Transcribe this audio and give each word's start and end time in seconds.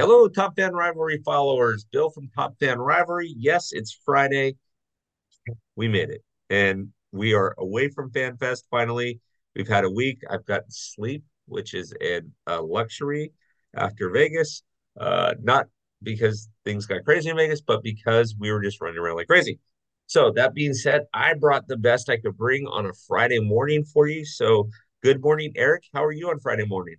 Hello, 0.00 0.28
Top 0.28 0.56
Fan 0.56 0.72
Rivalry 0.72 1.20
followers. 1.26 1.84
Bill 1.84 2.08
from 2.08 2.30
Top 2.34 2.58
Fan 2.58 2.78
Rivalry. 2.78 3.34
Yes, 3.36 3.72
it's 3.72 4.00
Friday. 4.02 4.56
We 5.76 5.88
made 5.88 6.08
it. 6.08 6.24
And 6.48 6.88
we 7.12 7.34
are 7.34 7.54
away 7.58 7.90
from 7.90 8.10
FanFest 8.10 8.62
finally. 8.70 9.20
We've 9.54 9.68
had 9.68 9.84
a 9.84 9.90
week. 9.90 10.22
I've 10.30 10.46
gotten 10.46 10.70
sleep, 10.70 11.22
which 11.44 11.74
is 11.74 11.92
an, 12.00 12.32
a 12.46 12.62
luxury 12.62 13.32
after 13.76 14.08
Vegas. 14.08 14.62
Uh, 14.98 15.34
not 15.42 15.66
because 16.02 16.48
things 16.64 16.86
got 16.86 17.04
crazy 17.04 17.28
in 17.28 17.36
Vegas, 17.36 17.60
but 17.60 17.82
because 17.82 18.34
we 18.38 18.50
were 18.50 18.62
just 18.62 18.80
running 18.80 18.96
around 18.96 19.16
like 19.16 19.26
crazy. 19.26 19.58
So, 20.06 20.32
that 20.32 20.54
being 20.54 20.72
said, 20.72 21.02
I 21.12 21.34
brought 21.34 21.68
the 21.68 21.76
best 21.76 22.08
I 22.08 22.16
could 22.16 22.38
bring 22.38 22.66
on 22.66 22.86
a 22.86 22.94
Friday 23.06 23.40
morning 23.40 23.84
for 23.84 24.08
you. 24.08 24.24
So, 24.24 24.70
good 25.02 25.20
morning, 25.20 25.52
Erik. 25.56 25.84
How 25.92 26.02
are 26.02 26.10
you 26.10 26.30
on 26.30 26.40
Friday 26.40 26.64
morning? 26.64 26.96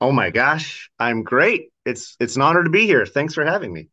Oh 0.00 0.12
my 0.12 0.30
gosh, 0.30 0.90
I'm 0.98 1.22
great. 1.22 1.70
It's 1.84 2.16
it's 2.20 2.36
an 2.36 2.42
honor 2.42 2.64
to 2.64 2.70
be 2.70 2.86
here. 2.86 3.06
Thanks 3.06 3.34
for 3.34 3.44
having 3.44 3.72
me. 3.72 3.88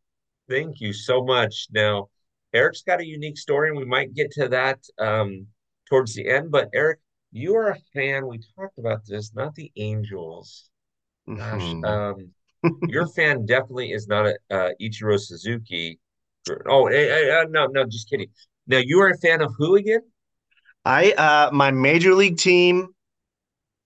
Thank 0.48 0.80
you 0.80 0.92
so 0.92 1.24
much. 1.24 1.68
Now, 1.72 2.08
Erik's 2.52 2.82
got 2.82 3.00
a 3.00 3.06
unique 3.06 3.38
story, 3.38 3.68
and 3.70 3.78
we 3.78 3.84
might 3.84 4.14
get 4.14 4.30
to 4.32 4.48
that 4.48 4.78
um, 4.98 5.46
towards 5.88 6.14
the 6.14 6.28
end. 6.28 6.50
But 6.50 6.68
Erik, 6.74 7.00
you 7.32 7.56
are 7.56 7.70
a 7.70 7.78
fan. 7.94 8.26
We 8.26 8.40
talked 8.56 8.78
about 8.78 9.06
this, 9.06 9.34
not 9.34 9.54
the 9.54 9.72
Angels. 9.76 10.70
Gosh, 11.36 11.76
Mhm. 11.76 11.84
um, 11.84 12.30
your 12.86 13.06
fan 13.08 13.46
definitely 13.46 13.92
is 13.92 14.08
not 14.08 14.26
a 14.26 14.38
uh, 14.50 14.70
Ichiro 14.80 15.18
Suzuki. 15.18 15.98
Oh, 16.66 16.86
eh, 16.88 16.94
eh, 16.96 17.40
eh, 17.40 17.44
no, 17.50 17.66
no, 17.66 17.84
just 17.86 18.10
kidding. 18.10 18.28
Now, 18.66 18.78
you 18.78 19.00
are 19.00 19.10
a 19.10 19.18
fan 19.18 19.42
of 19.42 19.54
who 19.58 19.76
again? 19.76 20.02
I 20.84 21.12
uh 21.12 21.50
my 21.52 21.70
major 21.70 22.14
league 22.14 22.38
team 22.38 22.88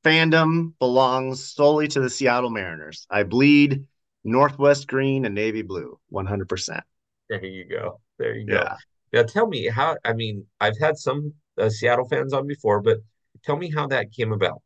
fandom 0.09 0.73
belongs 0.79 1.45
solely 1.45 1.89
to 1.89 2.01
the 2.01 2.11
Seattle 2.11 2.51
Mariners. 2.51 3.07
I 3.11 3.25
bleed 3.25 3.87
Northwest 4.25 4.89
green 4.89 5.25
and 5.25 5.35
navy 5.35 5.63
blue, 5.63 5.99
100%. 6.13 6.81
There 7.29 7.45
you 7.45 7.65
go. 7.65 8.01
There 8.19 8.35
you 8.35 8.47
go. 8.47 8.55
Yeah. 8.55 8.77
Now, 9.13 9.23
tell 9.23 9.47
me 9.47 9.69
how. 9.69 9.97
I 10.05 10.13
mean, 10.13 10.47
I've 10.61 10.79
had 10.79 10.97
some 10.97 11.35
uh, 11.59 11.71
Seattle 11.71 12.09
fans 12.09 12.33
on 12.33 12.47
before, 12.47 12.81
but 12.81 12.99
tell 13.45 13.57
me 13.57 13.71
how 13.71 13.87
that 13.89 14.13
came 14.13 14.33
about. 14.33 14.63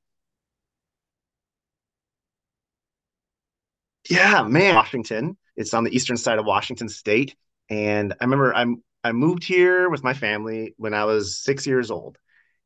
Yeah, 4.09 4.43
man. 4.43 4.75
Washington. 4.75 5.37
It's 5.57 5.75
on 5.75 5.85
the 5.85 5.95
eastern 5.95 6.17
side 6.17 6.39
of 6.39 6.47
Washington 6.47 6.89
state. 6.89 7.37
And 7.69 8.13
I 8.21 8.25
remember 8.25 8.55
I'm 8.55 8.83
I 9.05 9.13
moved 9.13 9.45
here 9.45 9.89
with 9.91 10.05
my 10.05 10.15
family 10.15 10.75
when 10.77 10.95
I 10.95 11.05
was 11.05 11.43
six 11.43 11.67
years 11.67 11.91
old. 11.91 12.19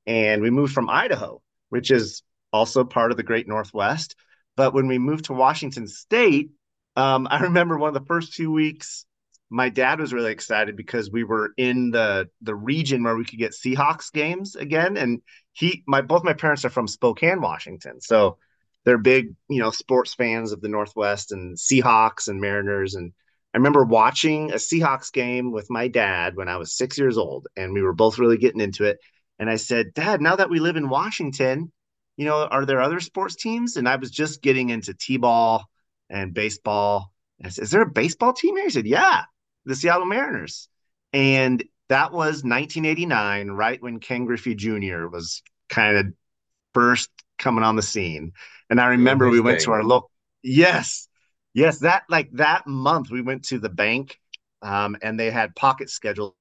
And 0.07 0.41
we 0.41 0.51
moved 0.51 0.73
from 0.73 0.89
Idaho, 0.89 1.43
which 1.69 1.91
is 1.91 2.23
also 2.53 2.85
part 2.85 3.11
of 3.11 3.17
the 3.17 3.23
Great 3.23 3.49
Northwest. 3.49 4.17
But 4.57 4.75
when 4.75 4.89
we 4.89 4.99
moved 4.99 5.27
to 5.27 5.33
Washington 5.33 5.87
State, 5.87 6.51
um, 6.97 7.29
I 7.31 7.41
remember 7.43 7.79
one 7.79 7.89
of 7.89 7.95
the 7.95 8.07
first 8.07 8.35
two 8.35 8.51
weeks, 8.51 9.05
my 9.49 9.69
dad 9.69 10.01
was 10.01 10.13
really 10.13 10.33
excited 10.33 10.77
because 10.77 11.11
we 11.11 11.23
were 11.23 11.53
in 11.57 11.93
the 11.93 12.29
the 12.43 12.55
region 12.55 13.05
where 13.05 13.17
we 13.17 13.25
could 13.25 13.39
get 13.39 13.53
Seahawks 13.53 14.13
games 14.13 14.57
again. 14.57 14.97
And 14.97 15.23
he 15.53 15.85
my 15.87 16.01
both 16.01 16.25
my 16.25 16.33
parents 16.33 16.65
are 16.65 16.71
from 16.71 16.89
Spokane, 16.89 17.41
Washington. 17.41 18.01
So 18.01 18.39
they're 18.85 18.99
big, 18.99 19.35
you 19.49 19.61
know, 19.61 19.71
sports 19.71 20.15
fans 20.15 20.53
of 20.53 20.61
the 20.61 20.69
Northwest 20.69 21.33
and 21.33 21.57
Seahawks 21.57 22.29
and 22.29 22.41
Mariners. 22.41 22.95
And 22.95 23.13
I 23.53 23.59
remember 23.59 23.85
watching 23.85 24.53
a 24.53 24.57
Seahawks 24.57 25.13
game 25.13 25.51
with 25.51 25.71
my 25.71 25.89
dad 25.89 26.37
when 26.37 26.49
I 26.49 26.57
was 26.57 26.77
six 26.77 26.99
years 26.99 27.19
old, 27.19 27.49
and 27.57 27.73
we 27.73 27.83
were 27.83 27.95
both 27.95 28.19
really 28.19 28.39
getting 28.39 28.61
into 28.61 28.85
it. 28.85 28.99
And 29.39 29.51
I 29.51 29.57
said, 29.57 29.93
Dad, 29.95 30.21
now 30.21 30.37
that 30.37 30.51
we 30.51 30.61
live 30.61 30.77
in 30.77 30.89
Washington, 30.89 31.73
you 32.17 32.25
know, 32.25 32.47
are 32.47 32.65
there 32.65 32.81
other 32.81 33.01
sports 33.01 33.37
teams? 33.37 33.77
And 33.77 33.89
I 33.89 33.97
was 33.97 34.11
just 34.11 34.43
getting 34.43 34.71
into 34.71 34.95
T-ball 34.95 35.65
and 36.09 36.33
baseball. 36.33 37.13
And 37.39 37.47
I 37.47 37.51
said, 37.51 37.65
Is 37.65 37.71
there 37.71 37.83
a 37.83 37.91
baseball 37.91 38.33
team 38.33 38.57
here? 38.57 38.65
He 38.65 38.71
said, 38.71 38.87
Yeah, 38.87 39.25
the 39.65 39.75
Seattle 39.75 40.07
Mariners. 40.07 40.69
And 41.13 41.63
that 41.89 42.13
was 42.13 42.43
1989, 42.43 43.51
right 43.51 43.81
when 43.83 44.01
Ken 44.01 44.25
Griffey 44.25 44.55
Jr. 44.55 45.07
was 45.07 45.43
kind 45.69 45.97
of 45.97 46.07
first 46.75 47.11
coming 47.39 47.65
on 47.65 47.77
the 47.77 47.83
scene. 47.83 48.33
And 48.71 48.81
I 48.81 48.89
remember 48.89 49.29
we 49.29 49.41
went 49.41 49.61
to 49.61 49.73
our 49.73 49.85
local, 49.85 50.11
yes, 50.43 51.09
yes, 51.55 51.79
that 51.81 52.05
like 52.09 52.31
that 52.33 52.67
month 52.67 53.11
we 53.11 53.23
went 53.23 53.45
to 53.47 53.59
the 53.59 53.69
bank 53.69 54.19
um, 54.63 54.97
and 55.03 55.19
they 55.19 55.31
had 55.31 55.55
pocket 55.55 55.91
schedules 55.91 56.35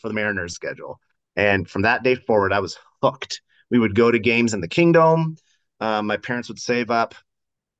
for 0.00 0.08
the 0.08 0.14
Mariners 0.14 0.54
schedule. 0.54 1.00
And 1.36 1.68
from 1.68 1.82
that 1.82 2.02
day 2.02 2.14
forward, 2.14 2.52
I 2.52 2.60
was 2.60 2.78
hooked. 3.02 3.40
We 3.70 3.78
would 3.78 3.94
go 3.94 4.10
to 4.10 4.18
games 4.18 4.54
in 4.54 4.60
the 4.60 4.68
Kingdome. 4.68 5.36
Um, 5.80 6.06
my 6.06 6.16
parents 6.16 6.48
would 6.48 6.58
save 6.58 6.90
up 6.90 7.14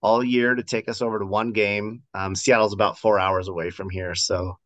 all 0.01 0.25
year 0.25 0.55
to 0.55 0.63
take 0.63 0.89
us 0.89 1.03
over 1.03 1.19
to 1.19 1.27
one 1.27 1.53
game. 1.53 2.03
Um, 2.15 2.35
Seattle's 2.35 2.73
about 2.73 2.99
four 2.99 3.19
hours 3.19 3.49
away 3.49 3.71
from 3.71 3.91
here. 3.91 4.15
So, 4.15 4.59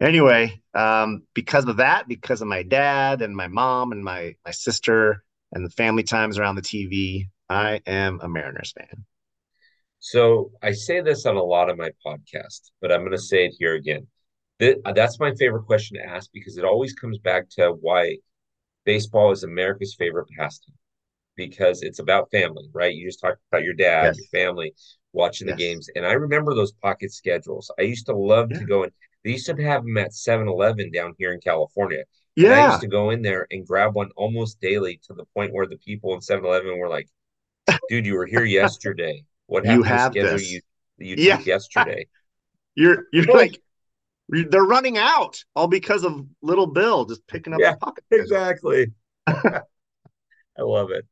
anyway, 0.00 0.60
um, 0.74 1.22
because 1.34 1.66
of 1.66 1.76
that, 1.76 2.08
because 2.08 2.42
of 2.42 2.48
my 2.48 2.62
dad 2.62 3.22
and 3.22 3.36
my 3.36 3.46
mom 3.46 3.92
and 3.92 4.02
my, 4.02 4.34
my 4.44 4.50
sister 4.50 5.22
and 5.52 5.64
the 5.64 5.70
family 5.70 6.02
times 6.02 6.38
around 6.38 6.56
the 6.56 6.62
TV, 6.62 7.26
I 7.48 7.80
am 7.86 8.20
a 8.20 8.28
Mariners 8.28 8.72
fan. 8.72 9.04
So 10.00 10.52
I 10.62 10.72
say 10.72 11.00
this 11.00 11.26
on 11.26 11.36
a 11.36 11.42
lot 11.42 11.70
of 11.70 11.78
my 11.78 11.90
podcasts, 12.06 12.70
but 12.80 12.92
I'm 12.92 13.00
going 13.00 13.12
to 13.12 13.18
say 13.18 13.46
it 13.46 13.54
here 13.58 13.74
again. 13.74 14.06
Th- 14.60 14.78
That's 14.94 15.18
my 15.20 15.34
favorite 15.34 15.64
question 15.66 15.96
to 15.98 16.04
ask 16.04 16.30
because 16.32 16.56
it 16.58 16.64
always 16.64 16.92
comes 16.94 17.18
back 17.18 17.48
to 17.50 17.70
why 17.80 18.18
baseball 18.84 19.32
is 19.32 19.44
America's 19.44 19.96
favorite 19.98 20.28
pastime 20.38 20.76
because 21.36 21.82
it's 21.82 21.98
about 22.00 22.30
family, 22.30 22.68
right? 22.72 22.94
You 22.94 23.06
just 23.08 23.20
talked 23.20 23.40
about 23.52 23.64
your 23.64 23.74
dad, 23.74 24.16
your 24.16 24.26
family, 24.26 24.74
watching 25.12 25.46
the 25.46 25.52
Yes. 25.52 25.54
games. 25.54 25.90
And 25.96 26.06
I 26.06 26.12
remember 26.12 26.54
those 26.54 26.72
pocket 26.72 27.12
schedules. 27.12 27.70
I 27.78 27.82
used 27.82 28.06
to 28.06 28.16
love 28.16 28.52
to 28.54 28.64
go 28.64 28.84
in. 28.84 28.90
They 29.24 29.32
used 29.32 29.46
to 29.46 29.56
have 29.62 29.84
them 29.84 29.98
at 29.98 30.14
7-Eleven 30.14 30.92
down 30.92 31.14
here 31.18 31.32
in 31.32 31.40
California. 31.40 32.04
And 32.42 32.52
I 32.52 32.60
used 32.60 32.80
to 32.82 32.88
go 32.88 33.10
in 33.10 33.22
there 33.22 33.46
and 33.50 33.66
grab 33.66 33.94
one 33.94 34.10
almost 34.16 34.60
daily 34.60 35.00
to 35.06 35.14
the 35.14 35.26
point 35.34 35.52
where 35.54 35.66
the 35.66 35.78
people 35.78 36.14
in 36.14 36.20
7-Eleven 36.20 36.78
were 36.78 36.88
like, 36.88 37.08
dude, 37.88 38.06
you 38.06 38.14
were 38.16 38.26
here 38.26 38.44
yesterday. 38.44 39.24
What 39.46 39.64
You 39.64 39.82
happened 39.82 39.90
to 39.90 39.94
the 39.94 40.00
schedule 40.00 40.40
this. 40.40 40.42
you 40.42 40.62
you 40.98 41.16
Yeah. 41.16 41.38
took 41.38 41.46
yesterday? 41.46 42.06
You're 42.74 43.04
you're 43.12 43.26
like 43.32 43.60
they're 44.28 44.62
running 44.62 44.98
out 44.98 45.42
all 45.56 45.68
because 45.68 46.04
of 46.04 46.26
little 46.42 46.66
Bill 46.66 47.04
just 47.06 47.26
picking 47.26 47.54
up 47.54 47.60
yeah, 47.60 47.72
the 47.72 47.78
pocket 47.78 48.04
exactly. 48.10 48.88
I 49.26 49.62
love 50.58 50.90
it. 50.90 51.06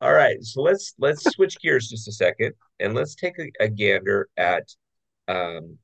All 0.00 0.12
right, 0.12 0.42
so 0.42 0.62
let's 0.62 0.94
let's 0.98 1.24
switch 1.30 1.60
gears 1.60 1.88
just 1.88 2.08
a 2.08 2.12
second 2.12 2.52
and 2.80 2.94
let's 2.94 3.14
take 3.14 3.38
a, 3.38 3.50
a 3.64 3.68
gander 3.68 4.28
at 4.36 4.68
um, 5.28 5.78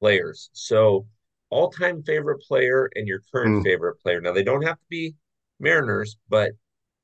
players. 0.00 0.50
So, 0.52 1.06
all-time 1.50 2.02
favorite 2.02 2.40
player 2.42 2.90
and 2.94 3.06
your 3.06 3.22
current 3.32 3.56
Mm, 3.56 3.64
favorite 3.64 3.96
player. 4.00 4.20
Now, 4.20 4.32
they 4.32 4.44
don't 4.44 4.62
have 4.62 4.78
to 4.78 4.86
be 4.88 5.14
Mariners, 5.60 6.16
but 6.28 6.52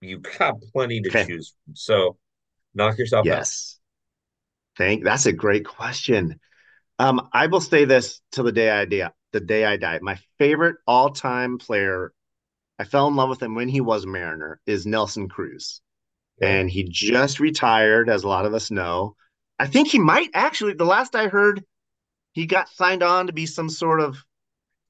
you've 0.00 0.22
got 0.38 0.60
plenty 0.72 1.00
to 1.02 1.10
okay. 1.10 1.26
choose 1.26 1.54
from. 1.64 1.76
So, 1.76 2.18
knock 2.74 2.98
yourself 2.98 3.22
out. 3.22 3.26
Yes. 3.26 3.78
Thank 4.76 5.04
that's 5.04 5.26
a 5.26 5.32
great 5.32 5.64
question. 5.64 6.38
Um, 6.98 7.28
I 7.32 7.46
will 7.46 7.60
say 7.60 7.84
this 7.84 8.20
till 8.32 8.44
the 8.44 8.52
day 8.52 8.70
I 8.70 8.84
die. 8.84 9.10
The 9.32 9.40
day 9.40 9.64
I 9.64 9.76
die. 9.76 9.98
My 10.00 10.18
favorite 10.38 10.76
all-time 10.86 11.58
player, 11.58 12.12
I 12.78 12.84
fell 12.84 13.08
in 13.08 13.16
love 13.16 13.28
with 13.28 13.42
him 13.42 13.54
when 13.54 13.68
he 13.68 13.80
was 13.80 14.04
a 14.04 14.06
Mariner, 14.06 14.60
is 14.66 14.86
Nelson 14.86 15.28
Cruz. 15.28 15.80
And 16.40 16.70
he 16.70 16.84
just 16.84 17.40
retired, 17.40 18.08
as 18.08 18.22
a 18.22 18.28
lot 18.28 18.46
of 18.46 18.54
us 18.54 18.70
know. 18.70 19.16
I 19.58 19.66
think 19.66 19.88
he 19.88 19.98
might 19.98 20.30
actually, 20.34 20.74
the 20.74 20.84
last 20.84 21.14
I 21.14 21.28
heard, 21.28 21.64
he 22.32 22.46
got 22.46 22.68
signed 22.68 23.02
on 23.02 23.26
to 23.26 23.32
be 23.32 23.46
some 23.46 23.70
sort 23.70 24.00
of 24.00 24.22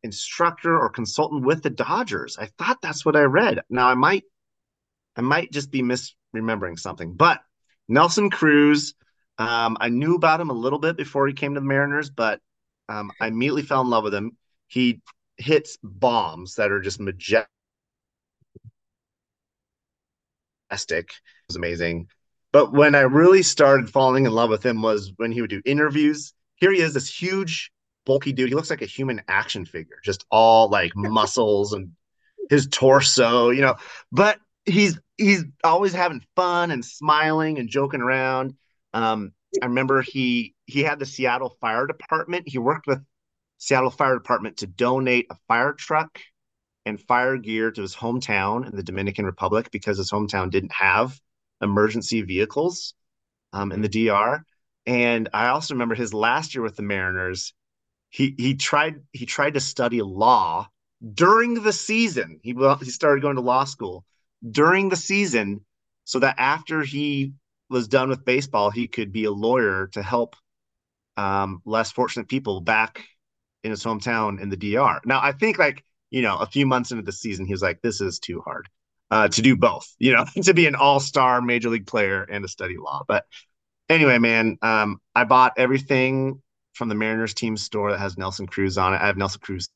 instructor 0.02 0.76
or 0.78 0.90
consultant 0.90 1.44
with 1.44 1.62
the 1.62 1.70
Dodgers. 1.70 2.36
I 2.38 2.46
thought 2.58 2.82
that's 2.82 3.04
what 3.04 3.16
I 3.16 3.22
read. 3.22 3.60
Now 3.70 3.88
I 3.88 3.94
might 3.94 4.24
I 5.16 5.22
might 5.22 5.50
just 5.50 5.70
be 5.70 5.82
misremembering 5.82 6.78
something, 6.78 7.14
but 7.14 7.40
Nelson 7.88 8.30
Cruz, 8.30 8.94
um, 9.38 9.76
I 9.80 9.88
knew 9.88 10.14
about 10.14 10.40
him 10.40 10.50
a 10.50 10.54
little 10.54 10.78
bit 10.78 10.96
before 10.96 11.26
he 11.26 11.34
came 11.34 11.54
to 11.54 11.60
the 11.60 11.66
Mariners, 11.66 12.10
but 12.10 12.40
um, 12.88 13.10
I 13.20 13.28
immediately 13.28 13.62
fell 13.62 13.82
in 13.82 13.90
love 13.90 14.04
with 14.04 14.14
him. 14.14 14.36
He 14.68 15.00
hits 15.36 15.78
bombs 15.82 16.54
that 16.54 16.72
are 16.72 16.80
just 16.80 17.00
majestic. 17.00 17.46
It 20.70 21.12
was 21.48 21.56
amazing. 21.56 22.08
But 22.52 22.72
when 22.72 22.94
I 22.94 23.00
really 23.00 23.42
started 23.42 23.90
falling 23.90 24.24
in 24.24 24.32
love 24.32 24.50
with 24.50 24.64
him 24.64 24.80
was 24.80 25.12
when 25.16 25.32
he 25.32 25.40
would 25.40 25.50
do 25.50 25.60
interviews. 25.64 26.32
Here 26.56 26.72
he 26.72 26.80
is, 26.80 26.94
this 26.94 27.14
huge, 27.14 27.70
bulky 28.06 28.32
dude. 28.32 28.48
He 28.48 28.54
looks 28.54 28.70
like 28.70 28.80
a 28.80 28.86
human 28.86 29.20
action 29.28 29.66
figure, 29.66 29.98
just 30.02 30.24
all 30.30 30.70
like 30.70 30.92
muscles 30.96 31.74
and 31.74 31.90
his 32.48 32.66
torso, 32.68 33.50
you 33.50 33.60
know. 33.60 33.76
But 34.10 34.38
he's 34.64 34.98
he's 35.18 35.44
always 35.64 35.92
having 35.92 36.24
fun 36.34 36.70
and 36.70 36.82
smiling 36.82 37.58
and 37.58 37.68
joking 37.68 38.00
around. 38.00 38.54
Um, 38.96 39.32
I 39.62 39.66
remember 39.66 40.02
he 40.02 40.56
he 40.66 40.82
had 40.82 41.00
the 41.00 41.06
Seattle 41.06 41.56
Fire 41.60 41.86
Department. 41.88 42.48
He 42.48 42.58
worked 42.58 42.88
with 42.88 43.04
Seattle 43.58 43.90
Fire 43.90 44.14
Department 44.16 44.58
to 44.58 44.68
donate 44.68 45.28
a 45.30 45.36
fire 45.48 45.74
truck 45.74 46.20
and 46.86 47.00
fire 47.00 47.38
gear 47.38 47.70
to 47.72 47.82
his 47.82 47.96
hometown 47.96 48.68
in 48.70 48.76
the 48.76 48.82
Dominican 48.84 49.26
Republic 49.26 49.70
because 49.72 49.98
his 49.98 50.10
hometown 50.10 50.50
didn't 50.50 50.72
have 50.72 51.20
emergency 51.62 52.22
vehicles. 52.22 52.94
um, 53.52 53.72
in 53.72 53.82
the 53.82 53.88
DR. 53.88 54.44
And 54.86 55.28
I 55.34 55.48
also 55.48 55.74
remember 55.74 55.94
his 55.94 56.14
last 56.14 56.54
year 56.54 56.62
with 56.62 56.76
the 56.76 56.82
Mariners. 56.82 57.54
He 58.10 58.34
he 58.38 58.54
tried 58.56 59.02
he 59.12 59.26
tried 59.26 59.54
to 59.54 59.60
study 59.60 60.02
law 60.02 60.68
during 61.14 61.54
the 61.62 61.72
season. 61.72 62.40
He 62.42 62.54
he 62.82 62.90
started 62.90 63.22
going 63.22 63.36
to 63.36 63.42
law 63.42 63.64
school 63.64 64.04
during 64.48 64.90
the 64.90 64.96
season 64.96 65.64
so 66.04 66.20
that 66.20 66.36
after 66.38 66.82
he 66.82 67.34
was 67.68 67.88
done 67.88 68.08
with 68.08 68.24
baseball, 68.24 68.70
he 68.70 68.86
could 68.86 69.12
be 69.12 69.24
a 69.24 69.30
lawyer 69.30 69.88
to 69.92 70.02
help 70.02 70.36
um, 71.16 71.62
less 71.64 71.92
fortunate 71.92 72.28
people 72.28 72.60
back 72.60 73.04
in 73.64 73.70
his 73.70 73.82
hometown 73.82 74.40
in 74.40 74.48
the 74.48 74.56
DR. 74.56 75.00
Now, 75.04 75.20
I 75.22 75.32
think 75.32 75.58
like 75.58 75.84
you 76.10 76.22
know 76.22 76.38
a 76.38 76.46
few 76.46 76.66
months 76.66 76.90
into 76.90 77.02
the 77.02 77.12
season, 77.12 77.46
he 77.46 77.52
was 77.52 77.62
like, 77.62 77.82
"This 77.82 78.00
is 78.00 78.18
too 78.18 78.40
hard 78.44 78.68
uh, 79.10 79.28
to 79.28 79.42
do 79.42 79.56
both." 79.56 79.86
You 79.98 80.14
know, 80.14 80.26
to 80.42 80.54
be 80.54 80.66
an 80.66 80.74
all-star 80.74 81.42
major 81.42 81.68
league 81.70 81.86
player 81.86 82.22
and 82.22 82.44
to 82.44 82.48
study 82.48 82.76
law. 82.76 83.04
But 83.08 83.24
anyway, 83.88 84.18
man, 84.18 84.58
um, 84.62 85.00
I 85.14 85.24
bought 85.24 85.54
everything 85.56 86.42
from 86.74 86.88
the 86.88 86.94
Mariners 86.94 87.34
team 87.34 87.56
store 87.56 87.92
that 87.92 87.98
has 87.98 88.18
Nelson 88.18 88.46
Cruz 88.46 88.78
on 88.78 88.94
it. 88.94 89.00
I 89.00 89.06
have 89.06 89.16
Nelson 89.16 89.40
Cruz 89.40 89.68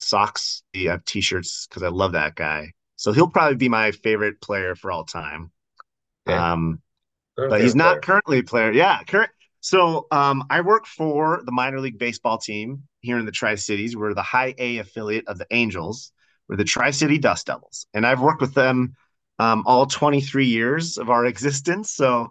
socks. 0.00 0.62
I 0.74 0.80
have 0.90 1.04
t-shirts 1.04 1.66
because 1.68 1.82
I 1.82 1.88
love 1.88 2.12
that 2.12 2.34
guy. 2.34 2.72
So 3.00 3.12
he'll 3.12 3.30
probably 3.30 3.56
be 3.56 3.70
my 3.70 3.92
favorite 3.92 4.42
player 4.42 4.74
for 4.74 4.92
all 4.92 5.04
time. 5.04 5.50
Okay. 6.28 6.36
Um, 6.36 6.82
but 7.34 7.62
he's 7.62 7.74
not 7.74 7.92
player. 7.92 8.00
currently 8.02 8.38
a 8.40 8.42
player. 8.42 8.72
Yeah, 8.72 9.02
current. 9.04 9.30
So 9.60 10.06
um, 10.10 10.44
I 10.50 10.60
work 10.60 10.84
for 10.84 11.40
the 11.42 11.50
minor 11.50 11.80
league 11.80 11.98
baseball 11.98 12.36
team 12.36 12.82
here 13.00 13.18
in 13.18 13.24
the 13.24 13.32
Tri 13.32 13.54
Cities. 13.54 13.96
We're 13.96 14.12
the 14.12 14.20
High 14.20 14.54
A 14.58 14.76
affiliate 14.78 15.28
of 15.28 15.38
the 15.38 15.46
Angels. 15.50 16.12
We're 16.46 16.56
the 16.56 16.64
Tri 16.64 16.90
City 16.90 17.16
Dust 17.16 17.46
Devils, 17.46 17.86
and 17.94 18.06
I've 18.06 18.20
worked 18.20 18.42
with 18.42 18.52
them 18.52 18.94
um, 19.38 19.62
all 19.64 19.86
23 19.86 20.44
years 20.44 20.98
of 20.98 21.08
our 21.08 21.24
existence. 21.24 21.94
So 21.94 22.30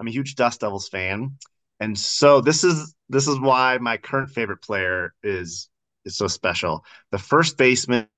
I'm 0.00 0.08
a 0.08 0.10
huge 0.10 0.34
Dust 0.34 0.62
Devils 0.62 0.88
fan, 0.88 1.36
and 1.78 1.96
so 1.96 2.40
this 2.40 2.64
is 2.64 2.92
this 3.08 3.28
is 3.28 3.38
why 3.38 3.78
my 3.78 3.96
current 3.96 4.30
favorite 4.30 4.62
player 4.62 5.14
is 5.22 5.68
is 6.04 6.16
so 6.16 6.26
special. 6.26 6.84
The 7.12 7.18
first 7.18 7.56
baseman 7.56 8.08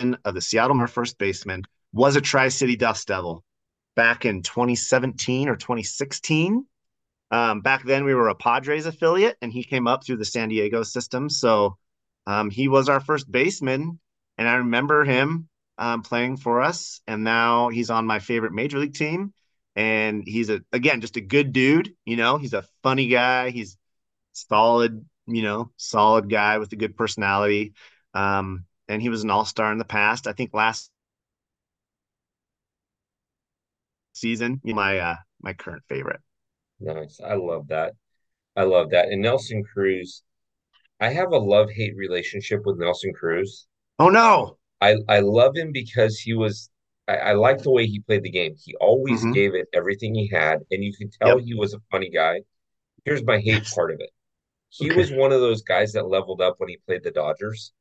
of 0.00 0.34
the 0.34 0.40
Seattle 0.40 0.76
Mar 0.76 0.86
first 0.86 1.18
baseman 1.18 1.62
was 1.92 2.16
a 2.16 2.20
Tri 2.20 2.48
City 2.48 2.76
Dust 2.76 3.08
Devil 3.08 3.44
back 3.94 4.24
in 4.24 4.42
2017 4.42 5.48
or 5.48 5.56
2016. 5.56 6.66
Um, 7.30 7.60
back 7.60 7.84
then, 7.84 8.04
we 8.04 8.14
were 8.14 8.28
a 8.28 8.34
Padres 8.34 8.86
affiliate, 8.86 9.36
and 9.42 9.52
he 9.52 9.64
came 9.64 9.86
up 9.88 10.04
through 10.04 10.18
the 10.18 10.24
San 10.24 10.50
Diego 10.50 10.82
system. 10.82 11.28
So 11.28 11.76
um, 12.26 12.50
he 12.50 12.68
was 12.68 12.88
our 12.88 13.00
first 13.00 13.30
baseman, 13.30 13.98
and 14.38 14.48
I 14.48 14.56
remember 14.56 15.04
him 15.04 15.48
um, 15.78 16.02
playing 16.02 16.36
for 16.36 16.60
us. 16.60 17.00
And 17.06 17.24
now 17.24 17.68
he's 17.70 17.90
on 17.90 18.06
my 18.06 18.20
favorite 18.20 18.52
major 18.52 18.78
league 18.78 18.94
team, 18.94 19.32
and 19.74 20.22
he's 20.24 20.50
a 20.50 20.60
again 20.72 21.00
just 21.00 21.16
a 21.16 21.20
good 21.20 21.52
dude. 21.52 21.94
You 22.04 22.16
know, 22.16 22.36
he's 22.36 22.54
a 22.54 22.64
funny 22.82 23.08
guy. 23.08 23.50
He's 23.50 23.76
solid. 24.32 25.04
You 25.26 25.42
know, 25.42 25.72
solid 25.76 26.30
guy 26.30 26.58
with 26.58 26.72
a 26.72 26.76
good 26.76 26.96
personality. 26.96 27.74
Um, 28.14 28.65
and 28.88 29.02
he 29.02 29.08
was 29.08 29.24
an 29.24 29.30
all 29.30 29.44
star 29.44 29.72
in 29.72 29.78
the 29.78 29.84
past. 29.84 30.26
I 30.26 30.32
think 30.32 30.54
last 30.54 30.90
season, 34.12 34.60
my 34.64 34.98
uh, 34.98 35.16
my 35.40 35.52
current 35.52 35.82
favorite. 35.88 36.20
Nice, 36.80 37.20
I 37.24 37.34
love 37.34 37.68
that. 37.68 37.92
I 38.56 38.62
love 38.62 38.90
that. 38.90 39.08
And 39.08 39.22
Nelson 39.22 39.62
Cruz, 39.64 40.22
I 41.00 41.10
have 41.10 41.32
a 41.32 41.38
love 41.38 41.70
hate 41.70 41.96
relationship 41.96 42.62
with 42.64 42.78
Nelson 42.78 43.12
Cruz. 43.12 43.66
Oh 43.98 44.08
no! 44.08 44.58
I 44.80 44.96
I 45.08 45.20
love 45.20 45.56
him 45.56 45.72
because 45.72 46.18
he 46.18 46.34
was. 46.34 46.70
I, 47.08 47.16
I 47.16 47.32
like 47.34 47.62
the 47.62 47.70
way 47.70 47.86
he 47.86 48.00
played 48.00 48.24
the 48.24 48.30
game. 48.30 48.54
He 48.58 48.74
always 48.80 49.20
mm-hmm. 49.20 49.32
gave 49.32 49.54
it 49.54 49.68
everything 49.72 50.14
he 50.14 50.28
had, 50.28 50.60
and 50.70 50.82
you 50.82 50.92
could 50.92 51.12
tell 51.12 51.38
yep. 51.38 51.46
he 51.46 51.54
was 51.54 51.72
a 51.72 51.80
funny 51.90 52.10
guy. 52.10 52.40
Here's 53.04 53.24
my 53.24 53.38
hate 53.38 53.64
part 53.74 53.92
of 53.92 54.00
it. 54.00 54.10
He 54.70 54.90
okay. 54.90 54.98
was 54.98 55.12
one 55.12 55.32
of 55.32 55.40
those 55.40 55.62
guys 55.62 55.92
that 55.92 56.08
leveled 56.08 56.40
up 56.40 56.56
when 56.58 56.68
he 56.68 56.78
played 56.86 57.04
the 57.04 57.12
Dodgers. 57.12 57.72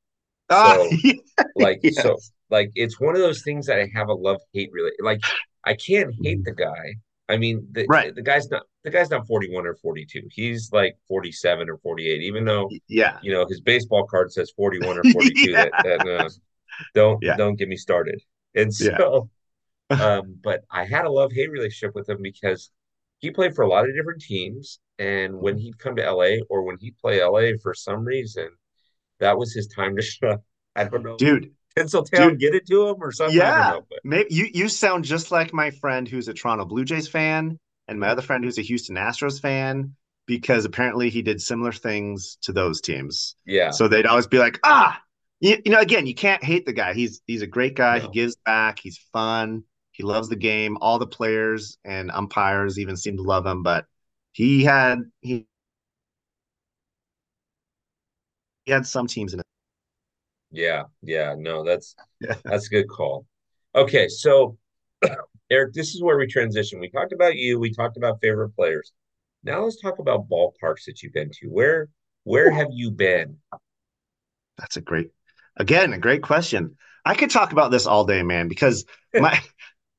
Ah, 0.50 0.76
so, 0.76 0.90
yeah. 1.04 1.14
like, 1.56 1.80
yes. 1.84 2.02
so, 2.02 2.18
like, 2.50 2.72
it's 2.76 3.00
one 3.00 3.16
of 3.16 3.22
those 3.22 3.42
things 3.42 3.66
that 3.68 3.80
I 3.80 3.90
have 3.94 4.10
a 4.10 4.14
love 4.14 4.42
hate 4.54 4.70
really. 4.72 4.92
Like, 5.02 5.22
I 5.64 5.76
can't 5.76 6.14
hate 6.22 6.44
the 6.44 6.54
guy. 6.54 6.96
I 7.28 7.38
mean, 7.38 7.68
the, 7.72 7.86
right. 7.90 8.14
the 8.14 8.22
guy's 8.22 8.50
not 8.52 8.64
the 8.84 8.92
guy's 8.92 9.10
not 9.10 9.26
41 9.26 9.66
or 9.66 9.76
42. 9.76 10.22
He's 10.32 10.72
like 10.72 10.96
47 11.08 11.70
or 11.70 11.78
48, 11.78 12.22
even 12.22 12.46
though 12.46 12.70
yeah, 12.88 13.18
you 13.24 13.32
know, 13.32 13.48
his 13.48 13.62
baseball 13.62 14.06
card 14.06 14.32
says 14.32 14.52
41 14.56 15.00
or 15.00 15.04
42. 15.12 15.52
yeah. 15.52 15.64
That, 15.64 15.72
that 15.84 16.08
uh, 16.08 16.30
don't 16.94 17.18
yeah. 17.24 17.36
don't 17.36 17.56
get 17.56 17.68
me 17.68 17.78
started. 17.78 18.22
And 18.54 18.74
so 18.74 19.30
um, 19.90 20.38
but 20.44 20.64
I 20.72 20.86
had 20.86 21.06
a 21.06 21.12
love-hate 21.12 21.52
relationship 21.52 21.96
with 21.96 22.10
him 22.10 22.22
because 22.22 22.72
he 23.20 23.32
played 23.32 23.56
for 23.56 23.64
a 23.64 23.68
lot 23.68 23.88
of 23.88 23.96
different 23.96 24.22
teams. 24.22 24.80
And 24.98 25.36
when 25.40 25.58
he'd 25.58 25.78
come 25.78 25.96
to 25.96 26.12
LA 26.12 26.38
or 26.50 26.64
when 26.64 26.78
he'd 26.80 26.98
play 26.98 27.24
LA 27.24 27.58
for 27.62 27.74
some 27.74 28.06
reason, 28.06 28.50
that 29.20 29.38
was 29.38 29.54
his 29.54 29.68
time 29.68 29.96
to 29.96 30.02
shine. 30.02 30.40
I 30.76 30.86
don't 30.86 31.04
know. 31.04 31.18
Dude, 31.18 31.52
Tinseltown 31.78 32.30
Dude, 32.30 32.40
get 32.40 32.56
it 32.56 32.68
to 32.68 32.90
him 32.90 32.96
or 33.00 33.12
something? 33.12 33.38
Yeah, 33.38 33.74
know, 33.74 33.88
maybe 34.04 34.34
you 34.34 34.48
you 34.54 34.70
sound 34.70 35.06
just 35.06 35.32
like 35.32 35.54
my 35.54 35.72
friend 35.72 36.08
who's 36.08 36.28
a 36.28 36.34
Toronto 36.34 36.66
Blue 36.66 36.86
Jays 36.86 37.08
fan, 37.08 37.60
and 37.88 38.00
my 38.00 38.10
other 38.10 38.22
friend 38.22 38.44
who's 38.44 38.58
a 38.58 38.64
Houston 38.64 38.96
Astros 38.96 39.42
fan, 39.42 39.96
because 40.26 40.66
apparently 40.66 41.10
he 41.10 41.22
did 41.22 41.42
similar 41.42 41.72
things 41.72 42.38
to 42.44 42.54
those 42.54 42.82
teams. 42.82 43.36
Yeah. 43.46 43.72
So 43.72 43.88
they'd 43.88 44.06
always 44.06 44.28
be 44.28 44.40
like, 44.40 44.60
ah, 44.64 45.02
you, 45.40 45.58
you 45.66 45.72
know, 45.72 45.80
again, 45.80 46.08
you 46.08 46.16
can't 46.16 46.44
hate 46.44 46.66
the 46.66 46.74
guy. 46.74 46.94
He's 46.94 47.22
he's 47.28 47.42
a 47.42 47.48
great 47.48 47.76
guy. 47.76 48.00
No. 48.00 48.06
He 48.06 48.12
gives 48.12 48.36
back. 48.38 48.80
He's 48.80 48.98
fun. 49.14 49.64
He 49.92 50.04
loves 50.04 50.30
the 50.30 50.36
game. 50.36 50.78
All 50.82 51.00
the 51.00 51.08
players 51.08 51.78
and 51.86 52.12
umpires 52.12 52.80
even 52.80 52.98
seem 52.98 53.18
to 53.18 53.24
love 53.24 53.46
him. 53.46 53.64
But 53.64 53.86
he 54.32 54.64
had 54.64 55.00
he 55.22 55.46
he 58.52 58.55
had 58.74 58.86
some 58.86 59.08
teams 59.08 59.34
in 59.34 59.40
it 59.40 59.46
yeah, 60.56 60.84
yeah, 61.02 61.36
no, 61.38 61.64
that's 61.64 61.96
yeah. 62.22 62.36
that's 62.44 62.68
a 62.68 62.70
good 62.70 62.90
call. 62.90 63.26
Okay, 63.76 64.08
so 64.08 64.58
Erik, 65.52 65.74
this 65.74 65.94
is 65.94 66.02
where 66.02 66.18
we 66.18 66.28
transition. 66.28 66.80
We 66.80 66.90
talked 66.90 67.14
about 67.14 67.36
you, 67.36 67.60
we 67.60 67.72
talked 67.72 67.98
about 67.98 68.22
favorite 68.22 68.56
players. 68.56 68.92
Now 69.44 69.64
let's 69.64 69.80
talk 69.80 70.00
about 70.00 70.30
ballparks 70.30 70.86
that 70.88 71.04
you've 71.04 71.14
been 71.14 71.30
to. 71.42 71.48
Where 71.48 71.90
where 72.24 72.52
have 72.52 72.70
you 72.72 72.90
been? 72.90 73.38
That's 74.58 74.78
a 74.78 74.82
great 74.82 75.10
again, 75.58 75.94
a 75.94 76.00
great 76.00 76.24
question. 76.24 76.78
I 77.04 77.14
could 77.14 77.30
talk 77.30 77.52
about 77.52 77.70
this 77.70 77.86
all 77.86 78.06
day, 78.06 78.24
man, 78.24 78.48
because 78.48 78.86
my 79.14 79.40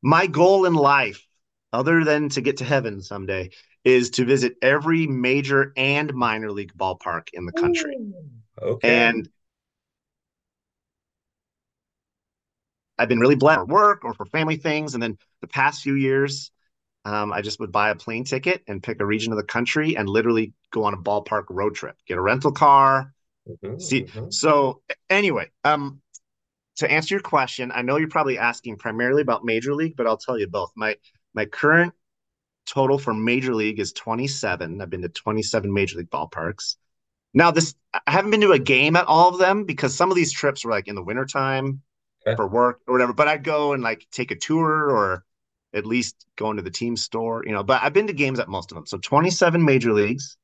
my 0.02 0.26
goal 0.26 0.64
in 0.64 0.74
life, 0.74 1.24
other 1.72 2.02
than 2.02 2.30
to 2.30 2.40
get 2.40 2.56
to 2.58 2.64
heaven 2.64 3.02
someday, 3.02 3.50
is 3.84 4.10
to 4.10 4.24
visit 4.24 4.54
every 4.62 5.06
major 5.06 5.72
and 5.76 6.12
minor 6.14 6.50
league 6.50 6.72
ballpark 6.76 7.28
in 7.34 7.44
the 7.44 7.52
country. 7.52 7.94
Ooh, 7.96 8.14
okay. 8.60 8.88
And 8.88 9.28
I've 12.98 13.08
been 13.08 13.20
really 13.20 13.36
blessed 13.36 13.60
for 13.60 13.66
work 13.66 14.04
or 14.04 14.14
for 14.14 14.26
family 14.26 14.56
things. 14.56 14.94
And 14.94 15.02
then 15.02 15.18
the 15.40 15.46
past 15.46 15.82
few 15.82 15.94
years, 15.94 16.50
um, 17.04 17.32
I 17.32 17.42
just 17.42 17.60
would 17.60 17.72
buy 17.72 17.90
a 17.90 17.94
plane 17.94 18.24
ticket 18.24 18.62
and 18.66 18.82
pick 18.82 19.00
a 19.00 19.06
region 19.06 19.32
of 19.32 19.38
the 19.38 19.44
country 19.44 19.96
and 19.96 20.08
literally 20.08 20.54
go 20.72 20.84
on 20.84 20.94
a 20.94 20.96
ballpark 20.96 21.44
road 21.50 21.74
trip, 21.74 21.96
get 22.06 22.18
a 22.18 22.20
rental 22.20 22.52
car. 22.52 23.12
Mm-hmm, 23.48 23.78
see, 23.78 24.02
mm-hmm. 24.04 24.30
so 24.30 24.82
anyway, 25.08 25.50
um, 25.62 26.00
to 26.76 26.90
answer 26.90 27.14
your 27.14 27.22
question, 27.22 27.70
I 27.72 27.82
know 27.82 27.96
you're 27.96 28.08
probably 28.08 28.38
asking 28.38 28.76
primarily 28.76 29.22
about 29.22 29.44
Major 29.44 29.72
League, 29.74 29.96
but 29.96 30.06
I'll 30.06 30.16
tell 30.16 30.38
you 30.38 30.48
both. 30.48 30.72
My 30.74 30.96
my 31.32 31.44
current 31.44 31.94
total 32.66 32.98
for 32.98 33.14
Major 33.14 33.54
League 33.54 33.78
is 33.78 33.92
27. 33.92 34.80
I've 34.80 34.90
been 34.90 35.02
to 35.02 35.08
27 35.08 35.72
Major 35.72 35.98
League 35.98 36.10
ballparks. 36.10 36.76
Now, 37.34 37.50
this 37.50 37.74
I 37.92 38.10
haven't 38.10 38.30
been 38.30 38.40
to 38.42 38.52
a 38.52 38.58
game 38.58 38.96
at 38.96 39.06
all 39.06 39.28
of 39.28 39.38
them 39.38 39.64
because 39.64 39.94
some 39.94 40.10
of 40.10 40.16
these 40.16 40.32
trips 40.32 40.64
were 40.64 40.70
like 40.70 40.88
in 40.88 40.94
the 40.94 41.02
wintertime 41.02 41.82
okay. 42.26 42.36
for 42.36 42.46
work 42.46 42.80
or 42.86 42.94
whatever. 42.94 43.12
But 43.12 43.28
I'd 43.28 43.44
go 43.44 43.72
and 43.72 43.82
like 43.82 44.06
take 44.10 44.30
a 44.30 44.36
tour 44.36 44.90
or 44.90 45.24
at 45.72 45.86
least 45.86 46.26
go 46.36 46.50
into 46.50 46.62
the 46.62 46.70
team 46.70 46.96
store, 46.96 47.42
you 47.44 47.52
know. 47.52 47.62
But 47.62 47.82
I've 47.82 47.92
been 47.92 48.06
to 48.06 48.12
games 48.12 48.38
at 48.38 48.48
most 48.48 48.70
of 48.72 48.76
them. 48.76 48.86
So 48.86 48.98
27 48.98 49.64
major 49.64 49.92
leagues. 49.92 50.36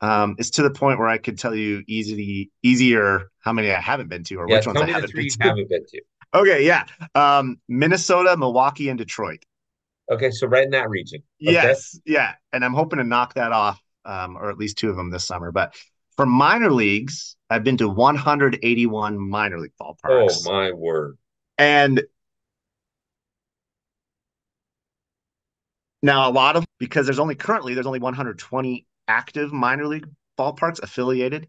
Um, 0.00 0.36
it's 0.38 0.50
to 0.50 0.62
the 0.62 0.70
point 0.70 1.00
where 1.00 1.08
I 1.08 1.18
could 1.18 1.38
tell 1.38 1.54
you 1.54 1.82
easily 1.88 2.52
easier 2.62 3.30
how 3.40 3.52
many 3.52 3.72
I 3.72 3.80
haven't 3.80 4.08
been 4.08 4.22
to 4.24 4.36
or 4.36 4.48
yeah, 4.48 4.58
which 4.58 4.66
ones 4.66 4.80
I 4.80 4.86
haven't 4.86 5.12
been, 5.12 5.28
haven't 5.40 5.68
been 5.68 5.86
to. 5.86 6.00
Okay, 6.34 6.66
yeah. 6.66 6.84
Um, 7.14 7.58
Minnesota, 7.68 8.36
Milwaukee, 8.36 8.90
and 8.90 8.98
Detroit. 8.98 9.42
Okay, 10.10 10.30
so 10.30 10.46
right 10.46 10.64
in 10.64 10.70
that 10.72 10.90
region. 10.90 11.22
Okay. 11.42 11.52
Yes, 11.52 11.98
yeah. 12.04 12.34
And 12.52 12.62
I'm 12.62 12.74
hoping 12.74 12.98
to 12.98 13.04
knock 13.04 13.34
that 13.34 13.52
off, 13.52 13.80
um, 14.04 14.36
or 14.36 14.50
at 14.50 14.58
least 14.58 14.76
two 14.76 14.90
of 14.90 14.96
them 14.96 15.10
this 15.10 15.24
summer. 15.24 15.52
But 15.52 15.74
for 16.18 16.26
minor 16.26 16.72
leagues, 16.72 17.36
I've 17.48 17.62
been 17.62 17.76
to 17.76 17.88
181 17.88 19.18
minor 19.18 19.60
league 19.60 19.70
ballparks. 19.80 20.44
Oh 20.46 20.52
my 20.52 20.72
word! 20.72 21.16
And 21.56 22.02
now 26.02 26.28
a 26.28 26.32
lot 26.32 26.56
of 26.56 26.64
because 26.78 27.06
there's 27.06 27.20
only 27.20 27.36
currently 27.36 27.74
there's 27.74 27.86
only 27.86 28.00
120 28.00 28.84
active 29.06 29.52
minor 29.52 29.86
league 29.86 30.08
ballparks 30.36 30.82
affiliated. 30.82 31.46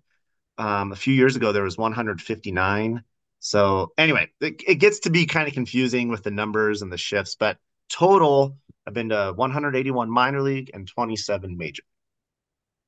Um, 0.60 0.92
a 0.92 0.96
few 0.96 1.16
years 1.16 1.36
ago 1.36 1.52
there 1.52 1.64
was 1.64 1.76
159. 1.76 3.04
So 3.40 3.92
anyway, 3.98 4.30
it, 4.40 4.62
it 4.68 4.76
gets 4.76 5.00
to 5.00 5.10
be 5.10 5.26
kind 5.26 5.48
of 5.48 5.56
confusing 5.56 6.10
with 6.10 6.22
the 6.22 6.32
numbers 6.32 6.84
and 6.84 6.92
the 6.92 6.98
shifts, 6.98 7.36
but 7.36 7.58
total, 7.90 8.56
I've 8.86 8.94
been 8.94 9.10
to 9.10 9.34
181 9.36 10.12
minor 10.12 10.42
league 10.42 10.70
and 10.76 10.88
27 10.88 11.58
major. 11.58 11.84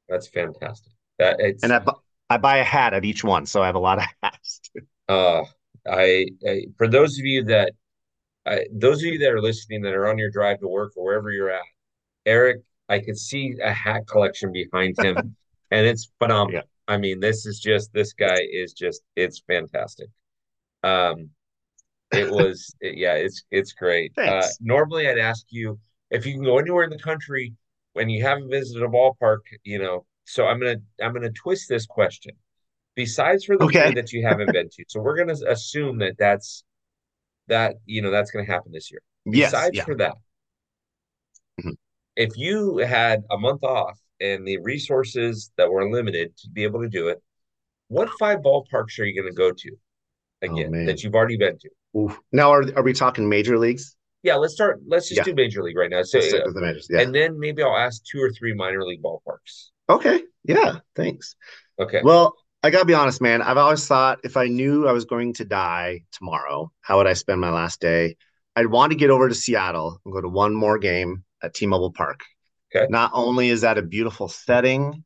That's 0.08 0.28
fantastic. 0.28 0.94
That 1.22 1.38
it's 1.40 1.64
And 1.64 1.74
I, 1.74 1.80
bu- 1.80 1.92
I 2.30 2.38
buy 2.38 2.58
a 2.58 2.64
hat 2.64 2.94
at 2.94 3.06
each 3.06 3.24
one, 3.24 3.46
so 3.46 3.62
I 3.62 3.68
have 3.68 3.76
a 3.76 3.80
lot 3.80 3.98
of 4.00 4.06
hats. 4.24 4.60
too. 4.74 4.82
uh 5.10 5.44
I, 5.88 6.28
I 6.48 6.66
for 6.78 6.88
those 6.88 7.18
of 7.18 7.26
you 7.26 7.44
that 7.46 7.74
I, 8.46 8.66
those 8.74 9.00
of 9.00 9.06
you 9.06 9.20
that 9.20 9.32
are 9.34 9.42
listening 9.42 9.82
that 9.84 9.94
are 9.94 10.08
on 10.10 10.18
your 10.20 10.32
drive 10.32 10.60
to 10.62 10.68
work 10.68 10.94
or 10.98 11.06
wherever 11.06 11.32
you're 11.32 11.52
at, 11.52 11.64
Erik, 12.26 12.62
I 12.90 13.00
could 13.00 13.18
see 13.18 13.56
a 13.64 13.74
hat 13.74 14.08
collection 14.08 14.52
behind 14.54 14.98
him, 15.00 15.36
and 15.72 15.88
it's 15.88 16.12
phenomenal. 16.20 16.62
Yeah. 16.62 16.64
I 16.88 16.98
mean, 16.98 17.20
this 17.22 17.46
is 17.46 17.60
just 17.60 17.94
this 17.94 18.14
guy 18.14 18.40
is 18.52 18.74
just 18.74 19.04
it's 19.16 19.42
fantastic. 19.48 20.10
Um, 20.84 21.32
it 22.12 22.30
was 22.30 22.76
it- 22.82 22.98
yeah, 22.98 23.16
it's 23.16 23.44
it's 23.52 23.74
great. 23.74 24.14
Uh, 24.26 24.50
normally, 24.62 25.08
I'd 25.10 25.18
ask 25.20 25.46
you 25.52 25.80
if 26.12 26.26
you 26.26 26.34
can 26.34 26.44
go 26.44 26.60
anywhere 26.60 26.84
in 26.86 26.90
the 26.92 27.00
country 27.00 27.54
when 27.94 28.10
you 28.10 28.24
haven't 28.24 28.50
visited 28.50 28.84
a 28.84 28.88
ballpark, 28.90 29.40
you 29.64 29.80
know. 29.80 30.06
So 30.32 30.46
I'm 30.48 30.60
gonna 30.60 30.78
I'm 31.04 31.14
gonna 31.14 31.30
twist 31.32 31.68
this 31.68 31.86
question. 31.86 32.32
Besides 32.96 33.46
for 33.46 33.58
the 33.58 33.66
Okay. 33.66 33.86
three 33.88 33.96
that 33.96 34.12
you 34.14 34.26
haven't 34.26 34.52
been 34.54 34.70
to, 34.70 34.86
so 34.88 35.02
we're 35.02 35.18
gonna 35.18 35.36
assume 35.48 35.98
that 36.00 36.16
that's 36.18 36.64
that 37.48 37.76
you 37.86 38.02
know 38.02 38.12
that's 38.12 38.32
gonna 38.32 38.46
happen 38.46 38.72
this 38.72 38.90
year. 38.92 39.02
Yes, 39.26 39.52
Besides 39.52 39.78
yeah. 39.78 39.84
for 39.86 39.96
that, 39.96 40.14
Mhm. 41.60 41.74
if 42.16 42.38
you 42.38 42.78
had 42.78 43.24
a 43.30 43.38
month 43.38 43.64
off 43.64 44.00
and 44.22 44.48
the 44.48 44.58
resources 44.60 45.52
that 45.58 45.70
were 45.70 45.90
limited 45.92 46.36
to 46.38 46.50
be 46.50 46.64
able 46.64 46.82
to 46.82 46.88
do 46.90 47.10
it, 47.10 47.22
what 47.90 48.10
five 48.20 48.40
ballparks 48.40 48.98
are 49.00 49.04
you 49.06 49.14
going 49.22 49.32
to 49.32 49.36
go 49.38 49.52
to 49.52 49.72
again 50.42 50.72
Oh, 50.74 50.86
that 50.86 51.04
you've 51.04 51.14
already 51.16 51.38
been 51.38 51.58
to? 51.60 51.70
Oof. 51.98 52.18
Now, 52.32 52.52
are, 52.52 52.64
are 52.78 52.84
we 52.84 52.94
talking 52.94 53.28
major 53.28 53.58
leagues? 53.58 53.96
Yeah, 54.24 54.36
let's 54.36 54.54
start. 54.54 54.80
Let's 54.88 55.10
just 55.10 55.18
Yeah. 55.18 55.24
do 55.24 55.34
major 55.36 55.62
league 55.64 55.76
right 55.78 55.90
now. 55.90 56.04
So, 56.04 56.20
uh, 56.20 56.52
the 56.52 56.62
majors. 56.62 56.88
Yeah. 56.90 57.02
and 57.02 57.14
then 57.14 57.40
maybe 57.40 57.64
I'll 57.64 57.76
ask 57.76 58.04
two 58.06 58.22
or 58.22 58.32
three 58.32 58.54
minor 58.54 58.84
league 58.86 59.02
ballparks. 59.02 59.72
Okay. 59.92 60.22
Yeah. 60.44 60.80
Thanks. 60.96 61.36
Okay. 61.80 62.02
Well, 62.04 62.36
I 62.64 62.70
gotta 62.70 62.86
be 62.86 62.94
honest, 62.94 63.22
man. 63.22 63.42
I've 63.42 63.58
always 63.58 63.86
thought 63.88 64.20
if 64.24 64.38
I 64.38 64.48
knew 64.48 64.88
I 64.88 64.92
was 64.92 65.06
going 65.06 65.34
to 65.34 65.46
die 65.46 66.02
tomorrow, 66.12 66.72
how 66.82 66.98
would 66.98 67.08
I 67.08 67.14
spend 67.14 67.42
my 67.42 67.50
last 67.50 67.82
day? 67.82 68.18
I'd 68.56 68.68
want 68.68 68.92
to 68.92 68.98
get 68.98 69.10
over 69.10 69.28
to 69.28 69.36
Seattle 69.36 70.00
and 70.06 70.14
go 70.14 70.22
to 70.22 70.30
one 70.30 70.54
more 70.54 70.78
game 70.78 71.24
at 71.42 71.54
T-Mobile 71.54 71.92
Park. 71.92 72.22
Okay. 72.74 72.86
Not 72.90 73.12
only 73.14 73.50
is 73.50 73.62
that 73.62 73.78
a 73.78 73.82
beautiful 73.82 74.28
setting, 74.28 75.04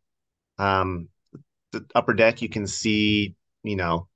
um, 0.57 1.09
the 1.71 1.85
upper 1.95 2.13
deck 2.13 2.41
you 2.41 2.49
can 2.49 2.67
see, 2.67 3.35
you 3.63 3.75
know, 3.75 4.07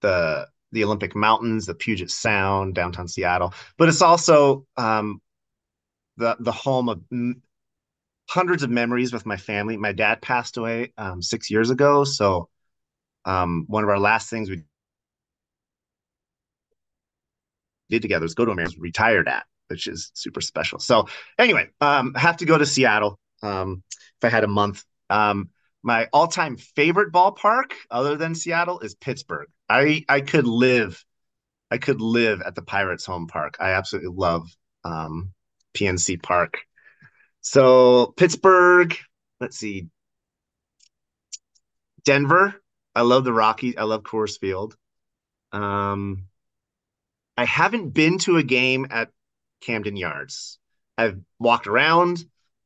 the 0.00 0.48
the 0.72 0.84
Olympic 0.84 1.14
Mountains, 1.16 1.66
the 1.66 1.74
Puget 1.74 2.10
Sound, 2.10 2.74
downtown 2.74 3.08
Seattle, 3.08 3.54
but 3.76 3.88
it's 3.88 4.02
also 4.02 4.66
um, 4.76 5.20
the 6.16 6.36
the 6.40 6.52
home 6.52 6.88
of 6.88 7.00
hundreds 8.28 8.62
of 8.62 8.70
memories 8.70 9.12
with 9.12 9.26
my 9.26 9.36
family. 9.36 9.76
My 9.76 9.92
dad 9.92 10.20
passed 10.20 10.56
away 10.56 10.92
um, 10.98 11.22
six 11.22 11.50
years 11.50 11.70
ago, 11.70 12.04
so 12.04 12.48
um, 13.24 13.64
one 13.68 13.84
of 13.84 13.90
our 13.90 13.98
last 13.98 14.30
things 14.30 14.50
we 14.50 14.64
did 17.90 18.02
together 18.02 18.24
was 18.24 18.34
go 18.34 18.44
to 18.44 18.52
America. 18.52 18.76
Retired 18.78 19.28
at, 19.28 19.46
which 19.68 19.86
is 19.86 20.10
super 20.14 20.40
special. 20.40 20.78
So 20.78 21.08
anyway, 21.38 21.68
um, 21.80 22.14
have 22.14 22.38
to 22.38 22.44
go 22.44 22.58
to 22.58 22.66
Seattle 22.66 23.18
um, 23.42 23.82
if 23.90 24.24
I 24.24 24.28
had 24.28 24.44
a 24.44 24.48
month. 24.48 24.84
Um, 25.10 25.50
my 25.82 26.08
all-time 26.12 26.56
favorite 26.56 27.12
ballpark, 27.12 27.72
other 27.90 28.16
than 28.16 28.34
Seattle, 28.34 28.80
is 28.80 28.94
Pittsburgh. 28.94 29.48
I 29.68 30.04
I 30.08 30.20
could 30.20 30.46
live, 30.46 31.02
I 31.70 31.78
could 31.78 32.00
live 32.00 32.42
at 32.42 32.54
the 32.54 32.62
Pirates' 32.62 33.06
home 33.06 33.26
park. 33.26 33.56
I 33.60 33.70
absolutely 33.70 34.14
love 34.14 34.48
um, 34.84 35.32
PNC 35.74 36.22
Park. 36.22 36.58
So 37.50 38.12
Pittsburgh, 38.18 38.94
let's 39.40 39.56
see, 39.56 39.88
Denver. 42.04 42.60
I 42.94 43.00
love 43.00 43.24
the 43.24 43.32
Rockies. 43.32 43.76
I 43.78 43.84
love 43.84 44.02
Coors 44.02 44.38
Field. 44.38 44.76
Um, 45.50 46.24
I 47.38 47.46
haven't 47.46 47.94
been 47.94 48.18
to 48.18 48.36
a 48.36 48.42
game 48.42 48.86
at 48.90 49.08
Camden 49.62 49.96
Yards. 49.96 50.58
I've 50.98 51.20
walked 51.38 51.66
around 51.66 52.22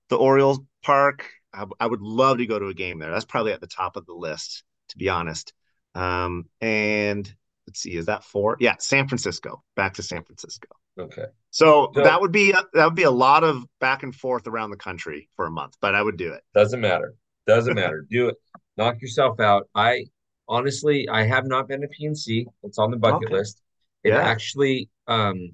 the 0.09 0.17
Orioles 0.17 0.59
Park. 0.83 1.31
I, 1.55 1.65
I 1.79 1.87
would 1.87 2.03
love 2.03 2.39
to 2.39 2.47
go 2.47 2.59
to 2.59 2.67
a 2.67 2.75
game 2.75 2.99
there. 2.99 3.13
That's 3.13 3.25
probably 3.25 3.53
at 3.53 3.61
the 3.61 3.69
top 3.69 3.95
of 3.95 4.05
the 4.07 4.15
list, 4.15 4.65
to 4.89 4.99
be 4.99 5.09
honest. 5.09 5.53
Um, 5.95 6.47
and 6.61 7.33
let's 7.69 7.79
see, 7.79 7.95
is 7.95 8.07
that 8.07 8.25
four? 8.25 8.57
Yeah, 8.59 8.75
San 8.81 9.07
Francisco. 9.07 9.63
Back 9.77 9.95
to 9.95 10.03
San 10.03 10.25
Francisco. 10.25 10.67
Okay. 10.99 11.25
So 11.51 11.91
So- 11.95 12.03
that 12.03 12.21
would 12.21 12.33
be 12.33 12.53
that 12.53 12.85
would 12.85 12.95
be 12.95 13.03
a 13.05 13.11
lot 13.11 13.45
of 13.45 13.65
back 13.81 14.03
and 14.03 14.15
forth 14.15 14.47
around 14.47 14.71
the 14.71 14.77
country 14.77 15.29
for 15.37 15.47
a 15.47 15.51
month, 15.51 15.75
but 15.81 15.95
I 15.95 16.03
would 16.03 16.17
do 16.17 16.33
it. 16.33 16.43
Doesn't 16.55 16.81
matter. 16.81 17.15
Doesn't 17.47 17.75
matter. 17.83 18.07
Do 18.11 18.29
it. 18.29 18.37
Knock 18.77 19.01
yourself 19.01 19.41
out. 19.41 19.69
I 19.75 20.07
honestly, 20.49 21.09
I 21.09 21.25
have 21.25 21.47
not 21.47 21.69
been 21.69 21.81
to 21.83 21.89
PNC. 21.89 22.47
It's 22.63 22.79
on 22.79 22.91
the 22.91 22.97
bucket 22.97 23.27
Okay. 23.27 23.35
list. 23.35 23.63
It 24.05 24.11
Yeah. 24.11 24.23
actually, 24.23 24.91
um, 25.07 25.53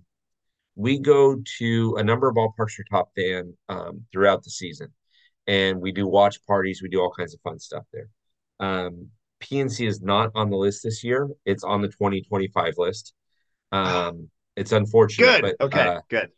we 0.76 0.99
go 0.99 1.37
to 1.59 1.97
a 1.99 2.04
number 2.04 2.28
of 2.28 2.37
ballparks 2.37 2.73
for 2.73 2.85
Top 2.90 3.11
Fan 3.16 3.57
um, 3.68 4.04
throughout 4.12 4.42
the 4.45 4.50
season, 4.50 4.92
and 5.47 5.80
we 5.80 5.92
do 5.92 6.07
watch 6.07 6.45
parties. 6.47 6.80
We 6.83 6.88
do 6.88 7.00
all 7.00 7.12
kinds 7.12 7.35
of 7.35 7.40
fun 7.40 7.59
stuff 7.59 7.85
there. 7.92 8.09
Um, 8.61 9.11
PNC 9.40 9.87
is 9.87 10.00
not 10.00 10.30
on 10.35 10.50
the 10.50 10.57
list 10.57 10.83
this 10.85 11.02
year. 11.04 11.28
It's 11.45 11.64
on 11.64 11.80
the 11.83 11.88
2025 11.88 12.75
list. 12.78 13.14
Um, 13.73 14.30
it's 14.59 14.73
unfortunate, 14.73 15.41
Good. 15.43 15.57
but 15.59 15.67
okay. 15.67 15.81
uh, 15.88 16.00
good. 16.09 16.31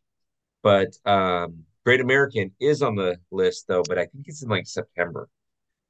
but 0.63 0.89
um, 1.07 1.65
Great 1.85 2.01
American 2.01 2.53
is 2.61 2.83
on 2.83 2.95
the 2.95 3.17
list 3.31 3.67
though, 3.69 3.83
but 3.89 3.99
I 3.99 4.07
think 4.07 4.27
it's 4.27 4.43
in 4.43 4.49
like 4.49 4.67
September. 4.67 5.29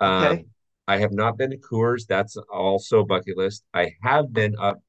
Um, 0.00 0.24
Okay. 0.24 0.44
I 0.88 0.98
have 0.98 1.12
not 1.12 1.36
been 1.38 1.50
to 1.50 1.56
Coors. 1.58 2.06
That's 2.06 2.36
also 2.52 3.04
bucket 3.04 3.36
list. 3.36 3.64
I 3.74 3.92
have 4.02 4.32
been 4.32 4.56
up 4.58 4.82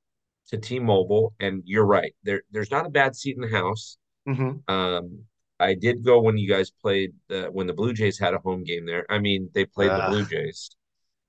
to 0.48 0.58
T-Mobile, 0.58 1.34
and 1.40 1.62
you're 1.66 1.86
right. 1.86 2.14
There, 2.24 2.42
there's 2.52 2.72
not 2.72 2.86
a 2.88 2.90
bad 2.90 3.16
seat 3.16 3.36
in 3.36 3.42
the 3.42 3.56
house. 3.56 3.98
hmm 4.26 4.54
Um, 4.68 5.24
I 5.60 5.76
did 5.76 6.04
go 6.04 6.20
when 6.20 6.38
you 6.40 6.50
guys 6.50 6.72
played 6.72 7.12
the, 7.28 7.50
when 7.52 7.68
the 7.68 7.74
Blue 7.74 7.94
Jays 7.94 8.18
had 8.18 8.34
a 8.34 8.40
home 8.40 8.64
game 8.64 8.86
there. 8.88 9.06
I 9.12 9.20
mean, 9.20 9.50
they 9.54 9.66
played 9.66 9.92
the 9.92 10.04
Ah. 10.06 10.10
Blue 10.10 10.26
Jays. 10.26 10.72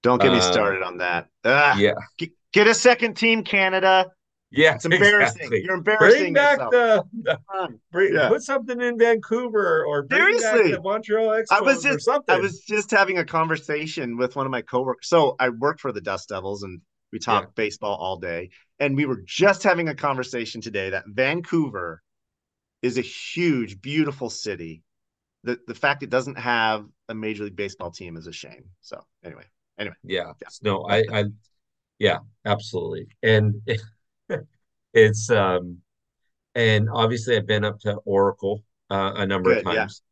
Don't 0.02 0.22
get 0.22 0.32
me 0.32 0.38
Um, 0.38 0.52
started 0.52 0.82
on 0.82 0.96
that. 0.98 1.28
Ah, 1.44 1.76
Yeah, 1.76 1.94
g- 2.18 2.32
Get 2.52 2.66
a 2.66 2.74
second 2.74 3.14
team, 3.14 3.44
Canada. 3.44 4.10
Yeah, 4.52 4.74
It's 4.74 4.84
embarrassing. 4.84 5.36
exactly. 5.36 5.62
You're 5.64 5.74
embarrassing 5.74 6.20
Bring 6.20 6.32
back 6.34 6.58
yourself. 6.58 6.70
the, 6.72 7.38
the 7.58 7.68
bring, 7.90 8.14
Yeah. 8.14 8.28
put 8.28 8.42
something 8.42 8.80
in 8.80 8.98
Vancouver 8.98 9.84
or 9.86 10.02
bring 10.02 10.20
back 10.20 10.40
Seriously. 10.40 10.72
the 10.72 10.80
Montreal 10.82 11.28
Expos 11.28 11.46
I 11.50 11.60
was 11.60 11.84
or 11.84 11.92
just 11.92 12.04
something. 12.04 12.34
I 12.34 12.38
was 12.38 12.60
just 12.60 12.90
having 12.90 13.18
a 13.18 13.24
conversation 13.24 14.16
with 14.16 14.36
one 14.36 14.46
of 14.46 14.52
my 14.52 14.62
coworkers. 14.62 15.08
So 15.08 15.36
I 15.40 15.48
work 15.48 15.80
for 15.80 15.92
the 15.92 16.00
Dust 16.00 16.28
Devils 16.28 16.62
and 16.62 16.80
we 17.12 17.18
talk 17.18 17.44
Yeah. 17.44 17.50
baseball 17.56 17.96
all 17.96 18.18
day. 18.18 18.50
And 18.78 18.96
we 18.96 19.06
were 19.06 19.22
just 19.24 19.62
having 19.62 19.88
a 19.88 19.94
conversation 19.94 20.60
today 20.60 20.90
that 20.90 21.04
Vancouver 21.08 22.02
is 22.82 22.98
a 22.98 23.02
huge, 23.02 23.80
beautiful 23.80 24.28
city. 24.30 24.82
The 25.44 25.58
the 25.66 25.74
fact 25.74 26.02
it 26.02 26.10
doesn't 26.10 26.38
have 26.38 26.86
a 27.08 27.14
major 27.14 27.44
league 27.44 27.56
baseball 27.56 27.90
team 27.90 28.16
is 28.16 28.26
a 28.26 28.32
shame. 28.32 28.64
So 28.80 29.00
anyway. 29.24 29.44
Yeah. 29.78 29.88
Yeah. 30.04 30.32
No, 30.62 30.84
I, 30.88 31.02
I, 31.12 31.24
yeah, 31.98 32.18
absolutely. 32.44 33.08
And 33.22 33.60
it's, 34.94 35.30
um, 35.30 35.78
and 36.54 36.88
obviously 36.92 37.36
I've 37.36 37.46
been 37.46 37.64
up 37.64 37.78
to 37.80 37.94
Oracle, 38.04 38.62
uh, 38.90 39.12
a 39.16 39.26
number 39.26 39.52
of 39.52 39.64
Good, 39.64 39.72
yeah. 39.72 39.80
times. 39.80 40.02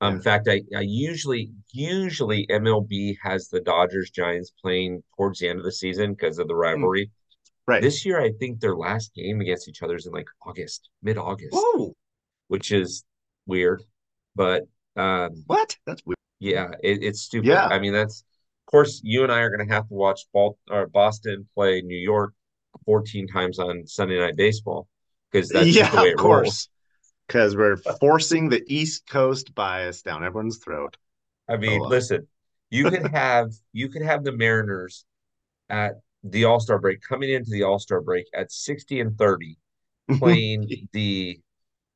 Um, 0.00 0.14
in 0.16 0.20
fact, 0.22 0.46
I, 0.48 0.62
I 0.76 0.82
usually, 0.82 1.50
usually 1.72 2.46
MLB 2.46 3.16
has 3.22 3.48
the 3.48 3.60
Dodgers 3.60 4.10
Giants 4.10 4.52
playing 4.62 5.02
towards 5.16 5.40
the 5.40 5.48
end 5.48 5.58
of 5.58 5.64
the 5.64 5.72
season 5.72 6.12
because 6.12 6.38
of 6.38 6.46
the 6.46 6.54
rivalry. 6.54 7.10
Right. 7.66 7.82
This 7.82 8.06
year, 8.06 8.20
I 8.20 8.30
think 8.38 8.60
their 8.60 8.76
last 8.76 9.12
game 9.14 9.40
against 9.40 9.68
each 9.68 9.82
other 9.82 9.96
is 9.96 10.06
in 10.06 10.12
like 10.12 10.28
August, 10.46 10.88
mid-August, 11.02 11.50
Whoa. 11.52 11.94
which 12.46 12.70
is 12.70 13.04
weird. 13.46 13.82
But, 14.36 14.68
um, 14.96 15.30
What? 15.48 15.76
That's 15.84 16.02
weird. 16.06 16.16
yeah, 16.38 16.70
it, 16.82 17.02
it's 17.02 17.22
stupid. 17.22 17.48
Yeah. 17.48 17.66
I 17.66 17.80
mean, 17.80 17.92
that's 17.92 18.20
of 18.20 18.70
course 18.70 19.00
you 19.02 19.24
and 19.24 19.32
I 19.32 19.40
are 19.40 19.50
going 19.50 19.66
to 19.66 19.74
have 19.74 19.88
to 19.88 19.94
watch 19.94 20.20
Bal 20.32 20.56
or 20.70 20.86
Boston 20.86 21.48
play 21.54 21.82
New 21.82 21.96
York 21.98 22.34
14 22.84 23.26
times 23.28 23.58
on 23.58 23.86
Sunday 23.86 24.18
Night 24.18 24.36
Baseball 24.36 24.88
because 25.30 25.48
that's 25.48 25.66
just 25.66 25.92
the 25.92 25.96
yeah, 25.96 26.02
way 26.02 26.08
of 26.08 26.14
it 26.14 26.18
course. 26.18 26.44
rolls. 26.44 26.68
Because 27.26 27.56
we're 27.56 27.76
forcing 28.00 28.48
the 28.48 28.64
East 28.66 29.06
Coast 29.06 29.54
bias 29.54 30.00
down 30.00 30.24
everyone's 30.24 30.58
throat. 30.58 30.96
I 31.46 31.58
mean, 31.58 31.80
listen, 31.80 32.26
you 32.70 32.90
could 32.90 33.06
have 33.12 33.52
you 33.72 33.88
could 33.88 34.02
have 34.02 34.24
the 34.24 34.32
Mariners 34.32 35.04
at 35.68 36.00
the 36.24 36.44
All-Star 36.44 36.78
break 36.78 37.00
coming 37.02 37.30
into 37.30 37.50
the 37.50 37.62
All-Star 37.62 38.00
break 38.00 38.26
at 38.34 38.50
60 38.50 39.00
and 39.00 39.18
30 39.18 39.58
playing 40.18 40.68
the 40.92 41.38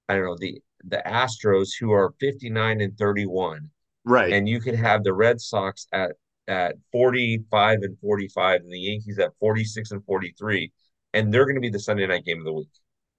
I 0.09 0.15
don't 0.15 0.25
know 0.25 0.37
the 0.39 0.61
the 0.85 1.03
Astros 1.07 1.71
who 1.79 1.93
are 1.93 2.15
59 2.21 2.81
and 2.81 2.99
31 2.99 3.71
right. 4.05 4.33
and 4.33 4.49
you 4.49 4.61
could 4.61 4.75
have 4.75 5.05
the 5.05 5.13
Red 5.13 5.41
Sox 5.41 5.87
at 5.93 6.13
at 6.53 6.77
45 6.93 7.79
and 7.83 7.99
45 7.99 8.61
and 8.61 8.71
the 8.73 8.79
Yankees 8.79 9.19
at 9.19 9.31
46 9.41 9.91
and 9.93 10.05
43 10.05 10.71
and 11.15 11.33
they're 11.33 11.45
going 11.45 11.57
to 11.57 11.61
be 11.61 11.69
the 11.69 11.79
Sunday 11.81 12.07
night 12.07 12.25
game 12.25 12.39
of 12.39 12.45
the 12.45 12.53
week. 12.53 12.69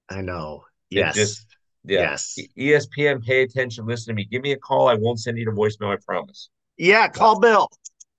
I 0.10 0.22
know. 0.22 0.64
It 0.92 0.98
Yes. 1.00 1.16
just 1.16 1.46
yeah. 1.86 2.00
Yes. 2.12 2.38
ESPN, 2.58 3.24
pay 3.24 3.42
attention, 3.44 3.86
listen 3.86 4.14
to 4.14 4.16
me. 4.16 4.26
Give 4.26 4.42
me 4.42 4.54
a 4.54 4.58
call. 4.58 4.88
I 4.88 4.94
won't 4.96 5.20
send 5.20 5.38
you 5.38 5.46
to 5.46 5.52
voicemail. 5.52 5.94
I 5.94 5.98
promise. 6.06 6.50
Yeah, 6.78 7.08
call 7.10 7.40
Bill. 7.40 7.68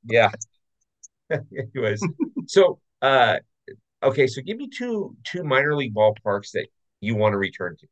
Yeah. 0.04 0.30
Anyways, 1.30 2.06
so 2.46 2.78
uh, 3.00 3.36
okay, 4.02 4.26
so 4.26 4.42
give 4.42 4.58
me 4.58 4.68
two 4.68 5.16
two 5.24 5.42
minor 5.44 5.74
league 5.74 5.94
ballparks 5.94 6.50
that 6.52 6.66
you 7.00 7.16
want 7.16 7.32
to 7.32 7.38
return 7.38 7.76
to. 7.80 7.86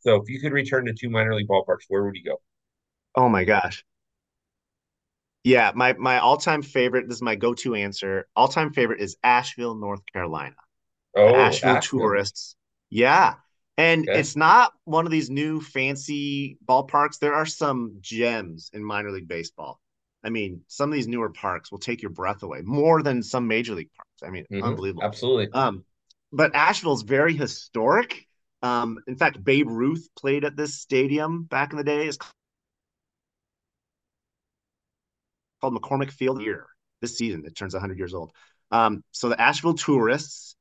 So 0.00 0.16
if 0.16 0.28
you 0.28 0.40
could 0.40 0.52
return 0.52 0.86
to 0.86 0.94
two 0.94 1.10
minor 1.10 1.34
league 1.34 1.48
ballparks, 1.48 1.84
where 1.88 2.04
would 2.04 2.14
you 2.16 2.24
go? 2.24 2.40
Oh 3.14 3.28
my 3.28 3.44
gosh. 3.44 3.84
Yeah, 5.44 5.72
my 5.74 5.94
my 5.94 6.18
all-time 6.18 6.62
favorite, 6.62 7.08
this 7.08 7.16
is 7.16 7.22
my 7.22 7.36
go-to 7.36 7.74
answer. 7.74 8.26
All-time 8.36 8.72
favorite 8.72 9.00
is 9.00 9.16
Asheville, 9.22 9.74
North 9.74 10.02
Carolina. 10.12 10.56
Oh, 11.16 11.34
Asheville 11.34 11.76
Asheville. 11.76 12.00
Tourists. 12.00 12.56
Yeah. 12.90 13.34
And 13.76 14.08
Okay. 14.08 14.18
it's 14.18 14.34
not 14.36 14.72
one 14.84 15.06
of 15.06 15.12
these 15.12 15.30
new 15.30 15.60
fancy 15.60 16.58
ballparks. 16.66 17.18
There 17.20 17.34
are 17.34 17.46
some 17.46 17.98
gems 18.00 18.70
in 18.72 18.82
minor 18.84 19.10
league 19.12 19.28
baseball. 19.28 19.80
I 20.24 20.30
mean, 20.30 20.62
some 20.66 20.90
of 20.90 20.94
these 20.94 21.06
newer 21.06 21.30
parks 21.30 21.70
will 21.70 21.78
take 21.78 22.02
your 22.02 22.10
breath 22.10 22.42
away 22.42 22.60
more 22.64 23.02
than 23.02 23.22
some 23.22 23.46
major 23.46 23.74
league 23.74 23.90
parks. 23.96 24.22
I 24.24 24.30
mean, 24.30 24.46
Mhm. 24.50 24.64
unbelievable. 24.64 25.04
Absolutely. 25.04 25.48
Um, 25.52 25.84
but 26.32 26.54
Asheville's 26.54 27.02
very 27.02 27.34
historic. 27.34 28.26
Um, 28.62 28.98
in 29.06 29.16
fact, 29.16 29.42
Babe 29.44 29.68
Ruth 29.68 30.08
played 30.18 30.44
at 30.44 30.56
this 30.56 30.74
stadium 30.80 31.44
back 31.44 31.70
in 31.72 31.78
the 31.78 31.84
day. 31.84 32.08
It's 32.08 32.18
called 35.60 35.74
McCormick 35.74 36.10
Field 36.10 36.42
year. 36.42 36.66
This 37.00 37.16
season, 37.16 37.44
it 37.46 37.56
turns 37.56 37.74
100 37.74 37.98
years 37.98 38.14
old. 38.14 38.32
Um, 38.70 39.04
so 39.12 39.28
the 39.28 39.40
Asheville 39.40 39.74
tourists, 39.74 40.56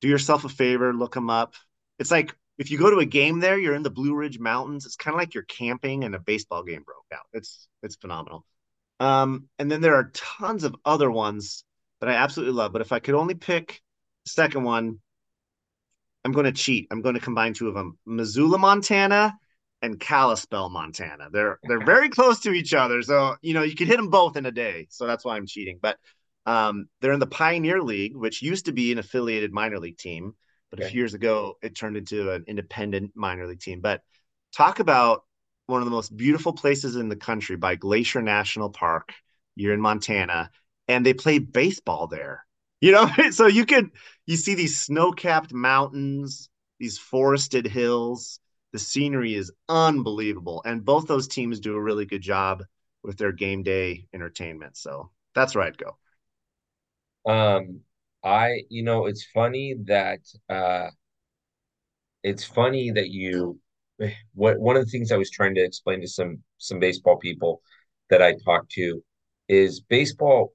do 0.00 0.08
yourself 0.08 0.44
a 0.44 0.48
favor, 0.48 0.92
look 0.92 1.14
them 1.14 1.30
up. 1.30 1.54
It's 1.98 2.10
like 2.10 2.34
if 2.58 2.70
you 2.70 2.78
go 2.78 2.90
to 2.90 2.98
a 2.98 3.06
game 3.06 3.40
there, 3.40 3.58
you're 3.58 3.74
in 3.74 3.82
the 3.82 3.90
Blue 3.90 4.14
Ridge 4.14 4.38
Mountains. 4.38 4.86
It's 4.86 4.96
kind 4.96 5.14
of 5.14 5.18
like 5.18 5.34
you're 5.34 5.44
camping 5.44 6.04
and 6.04 6.14
a 6.14 6.20
baseball 6.20 6.62
game 6.62 6.82
broke 6.82 7.06
out. 7.12 7.26
It's 7.32 7.68
it's 7.82 7.96
phenomenal. 7.96 8.44
Um, 9.00 9.48
and 9.58 9.70
then 9.70 9.80
there 9.80 9.96
are 9.96 10.10
tons 10.14 10.64
of 10.64 10.76
other 10.84 11.10
ones 11.10 11.64
that 12.00 12.08
I 12.08 12.14
absolutely 12.14 12.54
love. 12.54 12.72
But 12.72 12.82
if 12.82 12.92
I 12.92 13.00
could 13.00 13.14
only 13.14 13.34
pick 13.34 13.80
the 14.24 14.30
second 14.30 14.64
one, 14.64 15.00
I'm 16.24 16.32
going 16.32 16.46
to 16.46 16.52
cheat. 16.52 16.88
I'm 16.90 17.02
going 17.02 17.14
to 17.14 17.20
combine 17.20 17.54
two 17.54 17.68
of 17.68 17.74
them: 17.74 17.98
Missoula, 18.06 18.58
Montana, 18.58 19.36
and 19.82 19.98
Kalispell, 19.98 20.70
Montana. 20.70 21.28
They're 21.30 21.58
they're 21.64 21.84
very 21.84 22.08
close 22.08 22.40
to 22.40 22.52
each 22.52 22.72
other, 22.72 23.02
so 23.02 23.36
you 23.42 23.52
know 23.52 23.62
you 23.62 23.74
could 23.74 23.88
hit 23.88 23.96
them 23.98 24.08
both 24.08 24.36
in 24.36 24.46
a 24.46 24.52
day. 24.52 24.86
So 24.90 25.06
that's 25.06 25.24
why 25.24 25.36
I'm 25.36 25.46
cheating. 25.46 25.78
But 25.82 25.98
um, 26.46 26.86
they're 27.00 27.12
in 27.12 27.20
the 27.20 27.26
Pioneer 27.26 27.82
League, 27.82 28.16
which 28.16 28.42
used 28.42 28.66
to 28.66 28.72
be 28.72 28.92
an 28.92 28.98
affiliated 28.98 29.52
minor 29.52 29.78
league 29.78 29.98
team, 29.98 30.34
but 30.70 30.80
a 30.80 30.88
few 30.88 31.00
years 31.00 31.14
ago 31.14 31.58
it 31.62 31.76
turned 31.76 31.96
into 31.96 32.30
an 32.30 32.44
independent 32.46 33.12
minor 33.14 33.46
league 33.46 33.60
team. 33.60 33.80
But 33.80 34.02
talk 34.52 34.80
about 34.80 35.24
one 35.66 35.80
of 35.80 35.84
the 35.84 35.92
most 35.92 36.16
beautiful 36.16 36.52
places 36.52 36.96
in 36.96 37.08
the 37.08 37.16
country 37.16 37.56
by 37.56 37.76
Glacier 37.76 38.22
National 38.22 38.70
Park. 38.70 39.12
You're 39.54 39.74
in 39.74 39.80
Montana, 39.80 40.50
and 40.88 41.04
they 41.04 41.14
play 41.14 41.38
baseball 41.38 42.06
there. 42.06 42.44
You 42.80 42.92
know, 42.92 43.08
so 43.30 43.46
you 43.46 43.66
could 43.66 43.90
you 44.26 44.36
see 44.36 44.54
these 44.54 44.80
snow-capped 44.80 45.52
mountains, 45.52 46.48
these 46.78 46.98
forested 46.98 47.66
hills. 47.66 48.40
The 48.72 48.78
scenery 48.78 49.34
is 49.34 49.52
unbelievable, 49.68 50.62
and 50.64 50.84
both 50.84 51.06
those 51.06 51.28
teams 51.28 51.60
do 51.60 51.74
a 51.76 51.80
really 51.82 52.06
good 52.06 52.22
job 52.22 52.64
with 53.02 53.18
their 53.18 53.32
game 53.32 53.62
day 53.62 54.06
entertainment. 54.12 54.76
So 54.76 55.10
that's 55.34 55.54
where 55.54 55.64
I'd 55.64 55.78
go. 55.78 55.96
Um, 57.26 57.80
I, 58.24 58.62
you 58.68 58.82
know, 58.82 59.06
it's 59.06 59.24
funny 59.24 59.74
that 59.86 60.20
uh 60.48 60.90
it's 62.22 62.44
funny 62.44 62.90
that 62.90 63.10
you 63.10 63.58
what 64.34 64.58
one 64.58 64.76
of 64.76 64.84
the 64.84 64.90
things 64.90 65.12
I 65.12 65.16
was 65.16 65.30
trying 65.30 65.54
to 65.56 65.64
explain 65.64 66.00
to 66.00 66.08
some 66.08 66.38
some 66.58 66.78
baseball 66.78 67.16
people 67.18 67.62
that 68.10 68.22
I 68.22 68.34
talked 68.44 68.70
to 68.72 69.02
is 69.48 69.80
baseball 69.80 70.54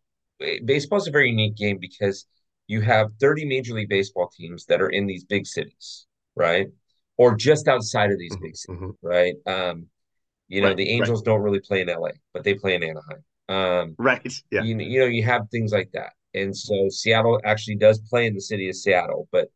baseball 0.65 0.99
is 0.99 1.07
a 1.07 1.11
very 1.11 1.29
unique 1.29 1.55
game 1.55 1.77
because 1.79 2.25
you 2.67 2.81
have 2.81 3.11
30 3.19 3.45
major 3.45 3.73
league 3.73 3.89
baseball 3.89 4.29
teams 4.35 4.65
that 4.65 4.81
are 4.81 4.89
in 4.89 5.07
these 5.07 5.23
big 5.23 5.45
cities, 5.45 6.05
right? 6.35 6.67
Or 7.17 7.35
just 7.35 7.67
outside 7.67 8.11
of 8.11 8.19
these 8.19 8.35
big 8.37 8.55
cities, 8.55 8.79
Mhm. 8.81 8.95
right? 9.01 9.35
Um, 9.45 9.87
you 10.47 10.61
know, 10.61 10.69
Right, 10.69 10.77
the 10.77 10.83
right. 10.83 10.91
Angels 10.91 11.21
don't 11.21 11.41
really 11.41 11.59
play 11.59 11.81
in 11.81 11.89
LA, 11.89 12.11
but 12.33 12.43
they 12.43 12.53
play 12.53 12.75
in 12.75 12.83
Anaheim. 12.83 13.23
Um, 13.49 13.95
Right. 13.97 14.21
Yeah. 14.51 14.63
you, 14.63 14.77
you 14.79 14.99
know, 14.99 15.05
you 15.05 15.23
have 15.23 15.49
things 15.49 15.71
like 15.71 15.91
that. 15.93 16.13
And 16.33 16.55
so 16.55 16.89
Seattle 16.89 17.39
actually 17.43 17.77
does 17.77 17.99
play 18.01 18.27
in 18.27 18.33
the 18.35 18.41
city 18.41 18.69
of 18.69 18.75
Seattle, 18.75 19.27
but 19.31 19.49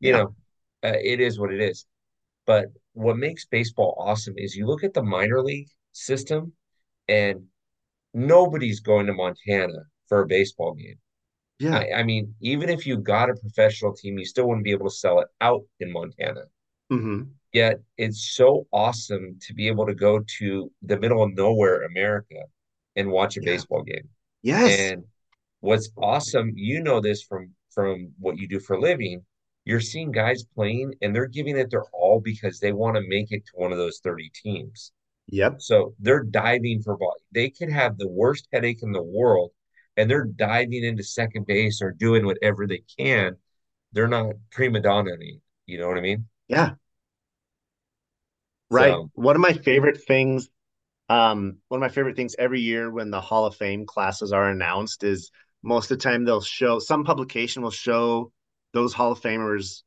you 0.00 0.12
Yeah. 0.12 0.18
know, 0.18 0.34
uh, 0.82 0.98
it 1.02 1.20
is 1.20 1.38
what 1.38 1.52
it 1.52 1.60
is. 1.60 1.86
But 2.46 2.66
what 2.92 3.16
makes 3.16 3.46
baseball 3.46 3.94
awesome 3.98 4.34
is 4.36 4.54
you 4.56 4.66
look 4.66 4.84
at 4.84 4.94
the 4.94 5.02
minor 5.02 5.42
league 5.42 5.68
system 5.92 6.52
and 7.08 7.48
nobody's 8.14 8.80
going 8.80 9.06
to 9.06 9.12
Montana 9.12 9.84
for 10.08 10.22
a 10.22 10.26
baseball 10.26 10.74
game. 10.74 10.98
Yeah. 11.58 11.78
I, 11.78 12.00
I 12.00 12.02
mean, 12.02 12.34
even 12.40 12.68
if 12.68 12.86
you 12.86 12.98
got 12.98 13.30
a 13.30 13.34
professional 13.34 13.94
team, 13.94 14.18
you 14.18 14.24
still 14.24 14.46
wouldn't 14.48 14.64
be 14.64 14.72
able 14.72 14.88
to 14.88 14.94
sell 14.94 15.20
it 15.20 15.28
out 15.40 15.62
in 15.80 15.92
Montana. 15.92 16.44
Hmm 16.90 17.36
Yet 17.52 17.80
it's 17.96 18.34
so 18.34 18.66
awesome 18.72 19.38
to 19.42 19.54
be 19.54 19.68
able 19.68 19.86
to 19.86 19.94
go 19.94 20.20
to 20.38 20.72
the 20.82 20.98
middle 20.98 21.22
of 21.22 21.34
nowhere, 21.34 21.82
America, 21.84 22.42
and 22.96 23.10
watch 23.10 23.36
a 23.36 23.40
Yeah. 23.40 23.46
baseball 23.46 23.82
game. 23.82 24.08
Yes. 24.42 24.92
And 24.92 25.04
what's 25.60 25.90
awesome, 25.96 26.52
you 26.56 26.82
know 26.82 27.00
this 27.00 27.22
from 27.22 27.54
from 27.70 28.12
what 28.18 28.38
you 28.38 28.48
do 28.48 28.60
for 28.60 28.74
a 28.76 28.80
living, 28.80 29.24
you're 29.64 29.80
seeing 29.80 30.12
guys 30.12 30.44
playing 30.44 30.94
and 31.02 31.14
they're 31.14 31.26
giving 31.26 31.56
it 31.58 31.70
their 31.70 31.84
all 31.92 32.20
because 32.20 32.60
they 32.60 32.72
want 32.72 32.96
to 32.96 33.08
make 33.08 33.32
it 33.32 33.44
to 33.46 33.52
one 33.56 33.72
of 33.72 33.78
those 33.78 34.00
30 34.00 34.30
teams. 34.30 34.92
Yep. 35.28 35.60
So 35.60 35.94
they're 36.00 36.24
diving 36.24 36.82
for 36.82 36.96
ball. 36.96 37.14
They 37.32 37.50
could 37.50 37.70
have 37.70 37.98
the 37.98 38.08
worst 38.08 38.48
headache 38.52 38.82
in 38.82 38.92
the 38.92 39.02
world 39.02 39.52
and 39.96 40.10
they're 40.10 40.24
diving 40.26 40.84
into 40.84 41.04
second 41.04 41.46
base 41.46 41.82
or 41.82 41.92
doing 41.92 42.26
whatever 42.26 42.66
they 42.66 42.82
can. 42.98 43.36
They're 43.92 44.08
not 44.08 44.34
prima 44.50 44.80
donna, 44.80 45.12
you 45.66 45.78
know 45.78 45.88
what 45.88 45.98
I 45.98 46.02
mean? 46.02 46.26
Yeah. 46.48 46.74
Right. 48.70 48.92
So, 48.92 49.10
One 49.14 49.36
of 49.36 49.42
my 49.42 49.52
favorite 49.52 50.02
things, 50.02 50.48
um, 51.08 51.58
one 51.68 51.78
of 51.78 51.82
my 51.82 51.88
favorite 51.94 52.16
things 52.16 52.36
every 52.38 52.60
year 52.60 52.90
when 52.90 53.10
the 53.10 53.20
Hall 53.20 53.46
of 53.46 53.56
Fame 53.56 53.86
classes 53.86 54.32
are 54.32 54.48
announced 54.50 55.04
is 55.04 55.30
most 55.62 55.90
of 55.90 55.98
the 55.98 56.02
time 56.02 56.24
they'll 56.24 56.40
show 56.42 56.78
some 56.78 57.04
publication 57.04 57.62
will 57.62 57.70
show 57.70 58.32
those 58.72 58.94
Hall 58.94 59.12
of 59.12 59.20
Famers 59.20 59.82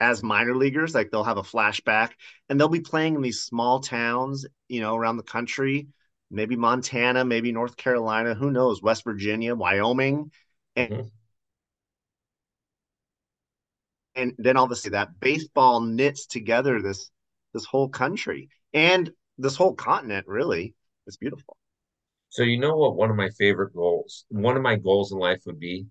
as 0.00 0.22
minor 0.22 0.56
leaguers, 0.56 0.94
like 0.94 1.10
they'll 1.10 1.24
have 1.24 1.38
a 1.38 1.42
flashback 1.42 2.12
and 2.48 2.60
they'll 2.60 2.68
be 2.68 2.80
playing 2.80 3.16
in 3.16 3.22
these 3.22 3.42
small 3.42 3.80
towns, 3.80 4.46
you 4.68 4.80
know, 4.80 4.96
around 4.96 5.16
the 5.18 5.22
country, 5.24 5.88
maybe 6.30 6.56
Montana, 6.56 7.24
maybe 7.24 7.52
North 7.52 7.76
Carolina, 7.76 8.34
who 8.34 8.50
knows, 8.50 8.82
West 8.82 9.04
Virginia, 9.04 9.54
Wyoming. 9.54 10.32
And 10.76 10.90
Mhm. 10.90 11.10
And 14.18 14.34
then 14.38 14.56
obviously 14.56 14.90
that 14.90 15.18
baseball 15.20 15.80
knits 15.80 16.26
together 16.26 16.82
this 16.82 17.10
this 17.54 17.64
whole 17.64 17.88
country 17.88 18.50
and 18.74 19.10
this 19.38 19.56
whole 19.56 19.74
continent 19.74 20.26
really 20.26 20.74
it's 21.06 21.16
beautiful 21.16 21.56
so 22.30 22.42
you 22.42 22.58
know 22.58 22.76
what 22.76 22.96
one 22.96 23.10
of 23.10 23.16
my 23.16 23.30
favorite 23.30 23.74
goals, 23.74 24.24
one 24.28 24.56
of 24.56 24.62
my 24.62 24.76
goals 24.76 25.12
in 25.12 25.18
life 25.18 25.42
would 25.46 25.58
be? 25.58 25.86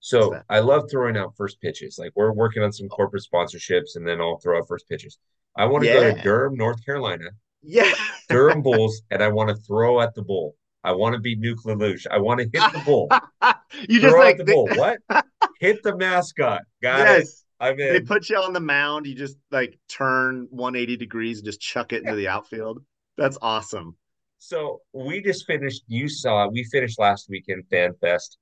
So? 0.00 0.40
I 0.48 0.60
love 0.60 0.90
throwing 0.90 1.16
out 1.16 1.36
first 1.36 1.60
pitches. 1.60 1.98
Like 1.98 2.12
we're 2.16 2.32
working 2.32 2.62
on 2.62 2.72
some 2.72 2.88
oh. 2.90 2.96
corporate 2.96 3.24
sponsorships 3.32 3.96
and 3.96 4.06
then 4.06 4.20
I'll 4.20 4.38
throw 4.38 4.58
out 4.58 4.68
first 4.68 4.88
pitches. 4.88 5.18
I 5.56 5.66
want 5.66 5.84
to 5.84 5.92
go 5.92 6.14
to 6.14 6.22
Durham, 6.22 6.56
North 6.56 6.84
Carolina, 6.84 7.26
yeah 7.62 7.92
Durham 8.28 8.62
Bulls, 8.64 9.02
and 9.10 9.22
I 9.22 9.28
want 9.28 9.50
to 9.50 9.56
throw 9.56 10.00
at 10.00 10.14
the 10.14 10.22
bull. 10.22 10.56
I 10.82 10.92
want 10.92 11.14
to 11.14 11.20
be 11.20 11.36
Nuke 11.36 11.64
LaLoosh. 11.64 12.06
I 12.10 12.18
want 12.18 12.40
to 12.40 12.44
hit 12.44 12.72
the 12.72 12.82
bull. 12.84 13.08
you 13.88 14.00
just 14.00 14.16
like 14.16 14.40
at 14.40 14.46
the 14.46 14.52
bull. 14.52 14.68
What? 14.74 14.98
Hit 15.62 15.82
the 15.84 15.96
mascot. 15.96 16.62
Got 16.82 17.08
it. 17.08 17.28
yes 17.28 17.44
I'm 17.60 17.76
they 17.88 18.00
put 18.00 18.28
you 18.28 18.36
on 18.36 18.52
the 18.52 18.60
mound 18.60 19.06
you 19.06 19.14
just 19.14 19.36
like 19.50 19.78
turn 19.88 20.46
180 20.50 20.96
degrees 20.96 21.38
and 21.38 21.46
just 21.46 21.60
chuck 21.60 21.92
it 21.92 22.02
into 22.02 22.14
the 22.16 22.28
outfield 22.28 22.82
that's 23.16 23.38
awesome 23.42 23.96
So 24.38 24.82
we 24.92 25.22
just 25.22 25.46
finished. 25.46 25.82
You 25.86 26.08
saw 26.08 26.48
we 26.48 26.64
finished 26.64 26.98
last 26.98 27.28
weekend 27.28 27.64
Fan 27.70 27.94
Fest. 28.00 28.38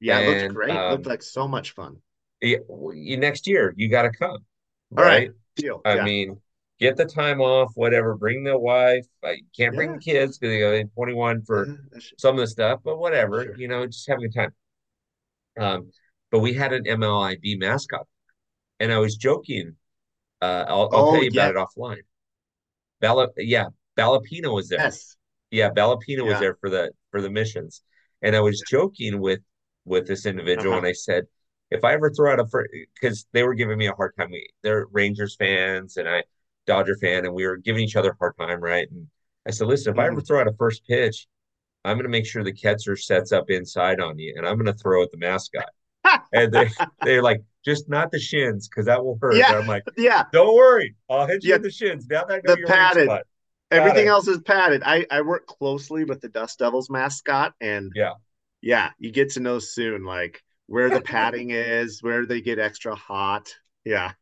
yeah 0.00 0.18
it 0.18 0.24
looked 0.24 0.46
And, 0.46 0.48
great 0.48 0.82
it 0.82 0.90
looked 0.90 1.06
um, 1.06 1.06
like 1.06 1.22
so 1.22 1.48
much 1.48 1.70
fun 1.72 2.02
Yeah, 2.40 2.58
next 3.16 3.46
year 3.46 3.72
you 3.76 3.88
got 3.88 4.02
to 4.02 4.10
come, 4.10 4.38
all 4.96 5.04
right 5.04 5.04
right? 5.04 5.30
deal 5.56 5.84
I 5.84 5.94
yeah 5.94 6.04
mean, 6.04 6.40
get 6.80 6.96
the 6.96 7.04
time 7.04 7.40
off, 7.40 7.72
whatever. 7.74 8.16
Bring 8.16 8.44
the 8.44 8.58
wife. 8.58 9.06
I 9.24 9.38
can't 9.56 9.74
bring 9.76 9.92
the 9.92 9.98
kids 9.98 10.38
because 10.38 10.52
they 10.54 10.58
go 10.60 10.88
21 10.94 11.42
for 11.42 11.70
Yeah, 11.94 12.00
some 12.16 12.34
of 12.36 12.40
the 12.40 12.46
stuff, 12.48 12.80
but 12.84 12.98
whatever, 12.98 13.44
Sure. 13.44 13.54
you 13.54 13.68
know, 13.68 13.86
just 13.86 14.08
having 14.08 14.24
a 14.24 14.28
good 14.28 14.34
time. 14.38 14.54
Um, 15.58 15.92
but 16.32 16.40
we 16.40 16.54
had 16.54 16.74
an 16.74 16.86
MLIB 16.88 17.56
mascot, 17.56 18.08
and 18.80 18.92
I 18.92 18.98
was 18.98 19.16
joking. 19.16 19.76
Uh, 20.42 20.66
I'll, 20.68 20.90
I'll 20.94 21.04
Oh, 21.04 21.06
tell 21.06 21.22
you 21.22 21.30
yeah. 21.30 21.32
about 21.32 21.50
it 21.50 21.56
offline. 21.56 22.02
Balla, 23.00 23.28
yeah, 23.36 23.66
Ballapeño 23.98 24.54
was 24.54 24.68
there. 24.68 24.94
yes 24.94 25.16
Yeah, 25.50 25.70
Ballapeño 25.70 26.26
was 26.26 26.38
there 26.40 26.56
for 26.56 26.70
the 26.70 26.92
for 27.10 27.20
the 27.22 27.30
missions, 27.30 27.82
and 28.22 28.36
I 28.36 28.40
was 28.40 28.62
joking 28.62 29.20
with 29.20 29.40
with 29.84 30.06
this 30.06 30.26
individual, 30.26 30.76
Uh-huh. 30.76 30.78
and 30.78 30.86
I 30.86 30.92
said, 30.92 31.26
if 31.70 31.84
I 31.84 31.94
ever 31.94 32.10
throw 32.10 32.32
out 32.32 32.40
a 32.40 32.46
first, 32.46 32.70
because 33.00 33.26
they 33.32 33.42
were 33.44 33.54
giving 33.54 33.78
me 33.78 33.86
a 33.88 33.94
hard 33.94 34.14
time. 34.18 34.30
We 34.30 34.48
they're 34.62 34.86
Rangers 34.86 35.36
fans 35.36 35.96
and 35.96 36.08
I 36.08 36.24
Dodger 36.66 36.96
fan, 36.96 37.26
and 37.26 37.34
we 37.34 37.46
were 37.46 37.56
giving 37.58 37.82
each 37.84 37.96
other 37.96 38.10
a 38.12 38.16
hard 38.18 38.36
time, 38.38 38.60
right? 38.60 38.88
And 38.90 39.08
I 39.46 39.50
said, 39.50 39.66
listen, 39.68 39.92
if 39.92 39.98
I 39.98 40.06
ever 40.08 40.20
Mhm. 40.20 40.22
throw 40.22 40.40
out 40.40 40.48
a 40.48 40.52
first 40.54 40.86
pitch, 40.86 41.26
I'm 41.84 41.96
going 41.96 42.04
to 42.04 42.10
make 42.10 42.26
sure 42.26 42.44
the 42.44 42.52
catcher 42.52 42.96
sets 42.96 43.32
up 43.32 43.50
inside 43.50 44.00
on 44.00 44.18
you, 44.18 44.34
and 44.36 44.46
I'm 44.46 44.56
going 44.56 44.66
to 44.66 44.74
throw 44.82 45.02
at 45.02 45.12
the 45.12 45.18
mascot. 45.18 45.70
And 46.32 46.52
they 46.52 46.70
they're 47.02 47.22
like, 47.22 47.42
just 47.64 47.88
not 47.88 48.10
the 48.10 48.18
shins, 48.18 48.68
because 48.68 48.86
that 48.86 49.04
will 49.04 49.18
hurt. 49.20 49.34
And 49.34 49.40
Yeah, 49.40 49.58
I'm 49.58 49.66
like, 49.66 49.84
yeah. 49.96 50.24
don't 50.32 50.54
worry, 50.54 50.94
I'll 51.10 51.26
hit 51.26 51.44
you 51.44 51.50
Yeah, 51.50 51.56
in 51.56 51.62
the 51.62 51.70
shins. 51.70 52.06
Now 52.08 52.24
that 52.24 52.42
the 52.44 52.56
your 52.56 52.68
padded. 52.68 53.08
Everything 53.70 53.94
Padded. 54.00 54.08
else 54.08 54.28
is 54.28 54.40
padded. 54.40 54.82
I 54.84 55.06
I 55.10 55.22
work 55.22 55.46
closely 55.46 56.04
with 56.04 56.20
the 56.20 56.28
Dust 56.28 56.58
Devils 56.58 56.90
mascot, 56.90 57.54
and 57.60 57.90
Yeah. 57.94 58.12
yeah, 58.60 58.90
you 58.98 59.10
get 59.10 59.30
to 59.32 59.40
know 59.40 59.58
soon, 59.58 60.04
like 60.04 60.42
where 60.66 60.90
the 60.90 61.00
padding 61.12 61.50
is, 61.50 62.02
where 62.02 62.26
they 62.26 62.40
get 62.42 62.58
extra 62.58 62.94
hot. 62.94 63.48
Yeah, 63.84 64.12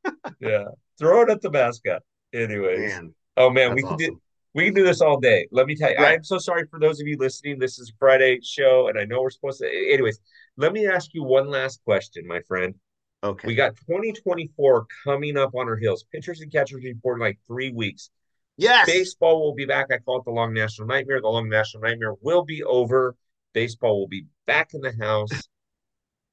Yeah. 0.40 0.64
Throw 0.98 1.22
it 1.22 1.30
at 1.30 1.40
the 1.40 1.50
mascot. 1.50 2.02
Anyways. 2.32 2.80
man, 2.80 3.14
Oh 3.36 3.50
man, 3.50 3.74
we 3.74 3.82
can 3.82 3.96
do 3.96 4.20
we 4.54 4.64
can 4.64 4.74
do 4.74 4.84
this 4.84 5.00
all 5.00 5.18
day. 5.20 5.46
Let 5.52 5.66
me 5.66 5.76
tell 5.76 5.90
you, 5.90 5.96
I'm 5.98 6.24
so 6.24 6.38
sorry 6.38 6.66
for 6.70 6.80
those 6.80 7.00
of 7.00 7.06
you 7.06 7.16
listening. 7.18 7.58
This 7.58 7.78
is 7.78 7.90
a 7.90 7.96
Friday 7.98 8.40
show, 8.42 8.88
and 8.88 8.98
I 8.98 9.04
know 9.04 9.22
we're 9.22 9.30
supposed 9.30 9.60
to. 9.60 9.66
Anyways, 9.92 10.20
let 10.60 10.72
me 10.72 10.86
ask 10.86 11.14
you 11.14 11.22
one 11.24 11.48
last 11.48 11.82
question, 11.84 12.26
my 12.26 12.40
friend. 12.42 12.74
Okay. 13.22 13.48
We 13.48 13.54
got 13.54 13.76
2024 13.76 14.86
coming 15.04 15.36
up 15.36 15.54
on 15.54 15.68
our 15.68 15.76
heels. 15.76 16.04
Pitchers 16.12 16.40
and 16.40 16.52
catchers 16.52 16.82
report 16.84 17.16
in 17.18 17.20
like 17.20 17.38
three 17.46 17.70
weeks. 17.70 18.10
Yes. 18.56 18.86
Baseball 18.86 19.40
will 19.42 19.54
be 19.54 19.64
back. 19.64 19.86
I 19.90 19.98
call 19.98 20.18
it 20.18 20.24
the 20.24 20.30
long 20.30 20.52
national 20.52 20.86
nightmare. 20.86 21.20
The 21.20 21.28
long 21.28 21.48
national 21.48 21.82
nightmare 21.82 22.14
will 22.20 22.44
be 22.44 22.62
over. 22.62 23.16
Baseball 23.54 23.98
will 23.98 24.08
be 24.08 24.26
back 24.46 24.70
in 24.74 24.80
the 24.82 24.92
house. 25.00 25.30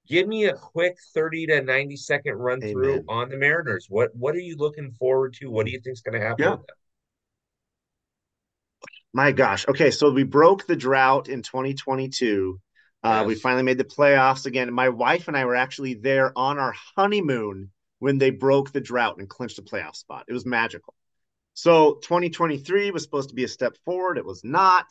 Give 0.07 0.27
me 0.27 0.45
a 0.45 0.53
quick 0.53 0.97
30 1.13 1.47
to 1.47 1.61
90 1.61 1.97
second 1.97 2.35
run 2.35 2.61
through 2.61 3.03
on 3.09 3.27
the 3.29 3.37
Mariners. 3.37 3.87
What 3.89 4.15
what 4.15 4.35
are 4.35 4.39
you 4.39 4.55
looking 4.55 4.91
forward 4.91 5.33
to? 5.35 5.49
What 5.49 5.65
do 5.65 5.71
you 5.71 5.81
think's 5.81 6.01
going 6.01 6.19
to 6.19 6.25
happen 6.25 6.43
Yeah. 6.45 6.51
with 6.51 6.59
them? 6.67 6.75
My 9.13 9.31
gosh. 9.31 9.67
Okay, 9.67 9.91
so 9.91 10.11
we 10.11 10.23
broke 10.23 10.65
the 10.65 10.75
drought 10.75 11.27
in 11.27 11.41
2022. 11.41 12.59
Uh, 13.07 13.23
we 13.23 13.35
finally 13.35 13.63
made 13.63 13.77
the 13.77 13.85
playoffs 13.85 14.45
again. 14.45 14.73
My 14.73 14.89
wife 14.89 15.29
and 15.29 15.37
I 15.37 15.45
were 15.45 15.55
actually 15.55 15.93
there 15.93 16.37
on 16.37 16.59
our 16.59 16.75
honeymoon 16.97 17.71
when 17.99 18.17
they 18.17 18.31
broke 18.31 18.73
the 18.73 18.81
drought 18.81 19.17
and 19.17 19.29
clinched 19.29 19.59
a 19.59 19.61
playoff 19.61 19.95
spot. 19.95 20.25
It 20.27 20.33
was 20.33 20.45
magical. 20.45 20.93
So 21.53 21.95
2023 22.03 22.91
was 22.91 23.03
supposed 23.03 23.29
to 23.29 23.35
be 23.35 23.45
a 23.45 23.47
step 23.47 23.77
forward. 23.85 24.17
It 24.17 24.25
was 24.25 24.43
not. 24.43 24.87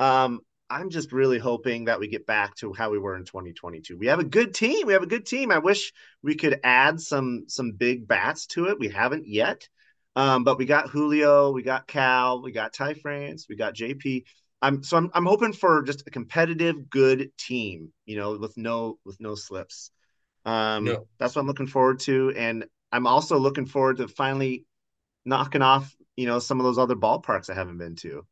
Um, 0.00 0.40
I'm 0.68 0.90
just 0.90 1.12
really 1.12 1.38
hoping 1.38 1.84
that 1.84 2.00
we 2.00 2.08
get 2.08 2.26
back 2.26 2.56
to 2.56 2.72
how 2.72 2.90
we 2.90 2.98
were 2.98 3.16
in 3.16 3.24
2022. 3.24 3.96
We 3.96 4.08
have 4.08 4.18
a 4.18 4.24
good 4.24 4.52
team. 4.52 4.88
We 4.88 4.92
have 4.92 5.04
a 5.04 5.06
good 5.06 5.24
team. 5.24 5.52
I 5.52 5.58
wish 5.58 5.92
we 6.22 6.34
could 6.34 6.58
add 6.64 7.00
some 7.00 7.44
some 7.46 7.70
big 7.70 8.08
bats 8.08 8.46
to 8.48 8.66
it. 8.66 8.80
We 8.80 8.88
haven't 8.88 9.28
yet. 9.28 9.68
Um, 10.16 10.42
but 10.42 10.58
we 10.58 10.64
got 10.64 10.88
Julio, 10.88 11.52
we 11.52 11.62
got 11.62 11.86
Cal, 11.86 12.42
we 12.42 12.50
got 12.50 12.72
Ty 12.72 12.94
France, 12.94 13.46
we 13.48 13.54
got 13.54 13.76
JP. 13.76 14.24
I'm 14.62 14.82
so 14.82 14.96
I'm 14.96 15.10
I'm 15.14 15.26
hoping 15.26 15.52
for 15.52 15.82
just 15.82 16.06
a 16.06 16.10
competitive, 16.10 16.90
good 16.90 17.30
team, 17.38 17.92
you 18.06 18.16
know, 18.16 18.36
with 18.38 18.56
no 18.56 18.98
with 19.04 19.20
no 19.20 19.34
slips. 19.34 19.90
Um, 20.46 20.98
No, 20.98 21.06
that's 21.18 21.36
what 21.36 21.42
I'm 21.42 21.48
looking 21.48 21.68
forward 21.68 22.00
to. 22.02 22.32
And 22.36 22.66
I'm 22.92 23.06
also 23.06 23.38
looking 23.38 23.66
forward 23.66 23.98
to 23.98 24.08
finally 24.08 24.66
knocking 25.24 25.62
off, 25.62 25.94
you 26.16 26.26
know, 26.26 26.38
some 26.40 26.60
of 26.60 26.64
those 26.64 26.78
other 26.78 26.96
ballparks 26.96 27.50
I 27.50 27.54
haven't 27.54 27.78
been 27.78 27.96
to. 27.98 28.26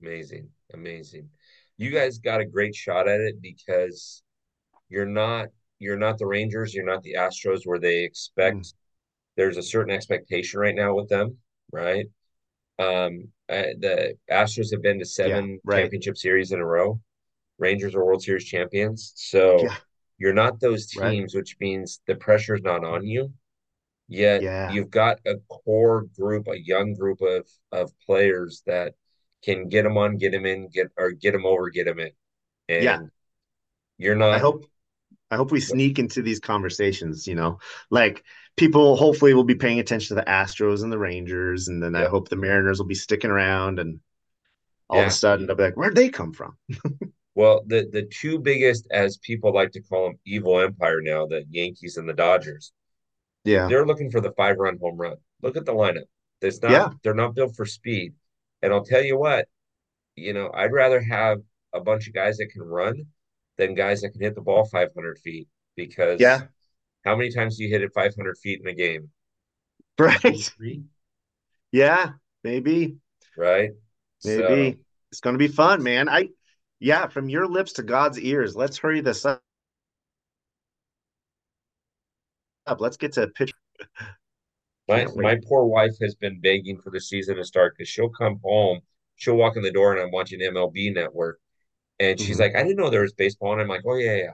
amazing, 0.00 0.48
amazing. 0.74 1.28
You 1.76 1.90
guys 1.90 2.18
got 2.18 2.40
a 2.40 2.44
great 2.46 2.74
shot 2.74 3.08
at 3.08 3.20
it 3.20 3.40
because 3.40 4.22
you're 4.88 5.06
not 5.06 5.48
you're 5.80 5.98
not 5.98 6.18
the 6.18 6.26
Rangers, 6.26 6.74
you're 6.74 6.86
not 6.86 7.02
the 7.02 7.14
Astros 7.18 7.62
where 7.64 7.78
they 7.80 8.04
Mm, 8.42 8.64
expect 8.64 8.74
there's 9.36 9.58
a 9.58 9.62
certain 9.62 9.94
expectation 9.94 10.60
right 10.60 10.74
now 10.74 10.94
with 10.94 11.08
them, 11.08 11.38
right? 11.72 12.06
Um, 12.78 13.28
uh, 13.48 13.74
the 13.80 14.14
Astros 14.30 14.72
have 14.72 14.82
been 14.82 14.98
to 14.98 15.04
yeah, 15.22 15.36
seven 15.36 15.60
right. 15.64 15.82
championship 15.82 16.16
series 16.16 16.52
in 16.52 16.60
a 16.60 16.66
row. 16.66 17.00
Rangers 17.58 17.94
are 17.94 18.04
World 18.04 18.22
Series 18.22 18.44
champions. 18.44 19.12
So 19.16 19.58
Yeah, 19.62 19.76
you're 20.18 20.34
not 20.34 20.60
those 20.60 20.86
right. 20.94 21.12
teams, 21.12 21.34
which 21.34 21.56
means 21.60 22.00
the 22.06 22.16
pressure 22.16 22.56
is 22.56 22.62
not 22.62 22.84
on 22.84 23.06
you. 23.06 23.32
Yet 24.08 24.44
Yeah, 24.44 24.68
you've 24.68 24.90
got 24.90 25.20
a 25.26 25.36
core 25.48 26.04
group, 26.18 26.48
a 26.48 26.58
young 26.60 26.94
group 26.94 27.20
of 27.22 27.48
of 27.72 27.92
players 28.06 28.62
that 28.66 28.94
can 29.44 29.68
get 29.68 29.84
them 29.84 29.98
on, 29.98 30.18
get 30.18 30.32
them 30.32 30.46
in, 30.46 30.68
get 30.68 30.88
or 30.98 31.12
get 31.12 31.32
them 31.32 31.46
over, 31.46 31.70
get 31.70 31.86
them 31.86 32.00
in. 32.00 32.12
yeah. 32.78 32.98
You're 33.98 34.16
not. 34.16 34.28
I 34.30 34.38
hope 34.38 34.64
I 35.30 35.36
hope 35.36 35.52
we 35.52 35.60
sneak 35.60 35.98
into 35.98 36.22
these 36.22 36.40
conversations, 36.40 37.26
you 37.28 37.34
know, 37.34 37.58
like 37.90 38.24
people 38.56 38.96
hopefully 38.96 39.34
will 39.34 39.44
be 39.44 39.54
paying 39.54 39.78
attention 39.80 40.08
to 40.16 40.22
the 40.22 40.30
Astros 40.30 40.82
and 40.82 40.92
the 40.92 40.98
Rangers, 40.98 41.68
and 41.68 41.82
then 41.82 41.94
I 41.94 42.06
hope 42.06 42.28
the 42.28 42.36
Mariners 42.36 42.78
will 42.78 42.86
be 42.86 42.94
sticking 42.94 43.30
around, 43.30 43.78
and 43.78 44.00
all 44.90 45.02
of 45.02 45.08
a 45.08 45.10
sudden 45.10 45.46
they'll 45.46 45.56
be 45.56 45.64
like, 45.64 45.76
where'd 45.76 45.96
they 45.96 46.10
come 46.10 46.32
from? 46.32 46.56
Well, 47.34 47.62
the 47.66 47.88
the 47.90 48.02
two 48.04 48.38
biggest, 48.38 48.86
as 48.90 49.16
people 49.18 49.52
like 49.54 49.70
to 49.72 49.82
call 49.82 50.04
them, 50.08 50.18
evil 50.26 50.60
empire 50.60 51.00
now, 51.00 51.26
the 51.26 51.44
Yankees 51.50 51.96
and 51.96 52.08
the 52.08 52.12
Dodgers, 52.14 52.72
Yeah, 53.44 53.68
they're 53.68 53.86
looking 53.86 54.10
for 54.10 54.20
the 54.20 54.32
five 54.32 54.58
run 54.58 54.78
home 54.78 54.98
run. 54.98 55.16
Look 55.42 55.56
at 55.56 55.64
the 55.66 55.74
lineup. 55.74 56.06
It's 56.42 56.62
not, 56.62 56.84
yeah, 56.84 56.92
they're 57.02 57.14
not 57.14 57.34
built 57.34 57.56
for 57.56 57.66
speed. 57.66 58.14
And 58.62 58.72
I'll 58.72 58.84
tell 58.84 59.02
you 59.04 59.18
what, 59.18 59.48
you 60.16 60.32
know, 60.34 60.50
I'd 60.54 60.72
rather 60.72 61.00
have 61.02 61.40
a 61.74 61.80
bunch 61.80 62.08
of 62.08 62.14
guys 62.14 62.38
that 62.38 62.48
can 62.52 62.62
run 62.62 63.06
than 63.58 63.74
guys 63.76 64.02
that 64.02 64.10
can 64.12 64.22
hit 64.22 64.34
the 64.36 64.42
ball 64.42 64.66
500 64.66 65.18
feet 65.20 65.48
because 65.76 66.28
yeah, 66.28 66.46
how 67.04 67.16
many 67.16 67.30
times 67.30 67.56
do 67.58 67.64
you 67.64 67.70
hit 67.70 67.82
it 67.82 67.92
500 67.94 68.38
feet 68.38 68.60
in 68.60 68.66
a 68.68 68.74
game? 68.74 69.10
Right. 69.98 70.52
Yeah, 71.72 72.12
maybe, 72.44 72.98
right? 73.36 73.72
So, 74.18 74.42
maybe 74.42 74.78
it's 75.10 75.20
going 75.20 75.34
to 75.34 75.38
be 75.38 75.48
fun, 75.48 75.82
man. 75.82 76.08
I, 76.08 76.30
yeah, 76.80 77.06
from 77.08 77.28
your 77.28 77.46
lips 77.46 77.74
to 77.74 77.82
God's 77.82 78.18
ears. 78.20 78.56
Let's 78.56 78.78
hurry 78.78 79.00
this 79.00 79.24
up. 79.24 79.42
Up. 82.66 82.80
Let's 82.80 82.96
get 82.96 83.12
to 83.14 83.26
pitch. 83.28 83.52
my 84.88 85.06
my 85.16 85.36
poor 85.48 85.64
wife 85.64 85.96
has 86.00 86.14
been 86.14 86.40
begging 86.40 86.80
for 86.80 86.90
the 86.90 87.00
season 87.00 87.36
to 87.36 87.44
start 87.44 87.74
because 87.76 87.88
she'll 87.88 88.08
come 88.10 88.38
home, 88.42 88.80
she'll 89.16 89.36
walk 89.36 89.56
in 89.56 89.62
the 89.62 89.70
door 89.72 89.92
and 89.92 90.02
I'm 90.02 90.10
watching 90.10 90.40
MLB 90.42 90.90
Network, 90.90 91.38
and 92.00 92.20
she's 92.20 92.38
Mhm. 92.38 92.40
like, 92.40 92.56
I 92.56 92.62
didn't 92.62 92.76
know 92.78 92.90
there 92.90 93.02
was 93.02 93.14
baseball, 93.14 93.52
and 93.52 93.62
I'm 93.62 93.68
like, 93.68 93.82
oh 93.86 93.96
yeah, 93.96 94.16
yeah. 94.16 94.32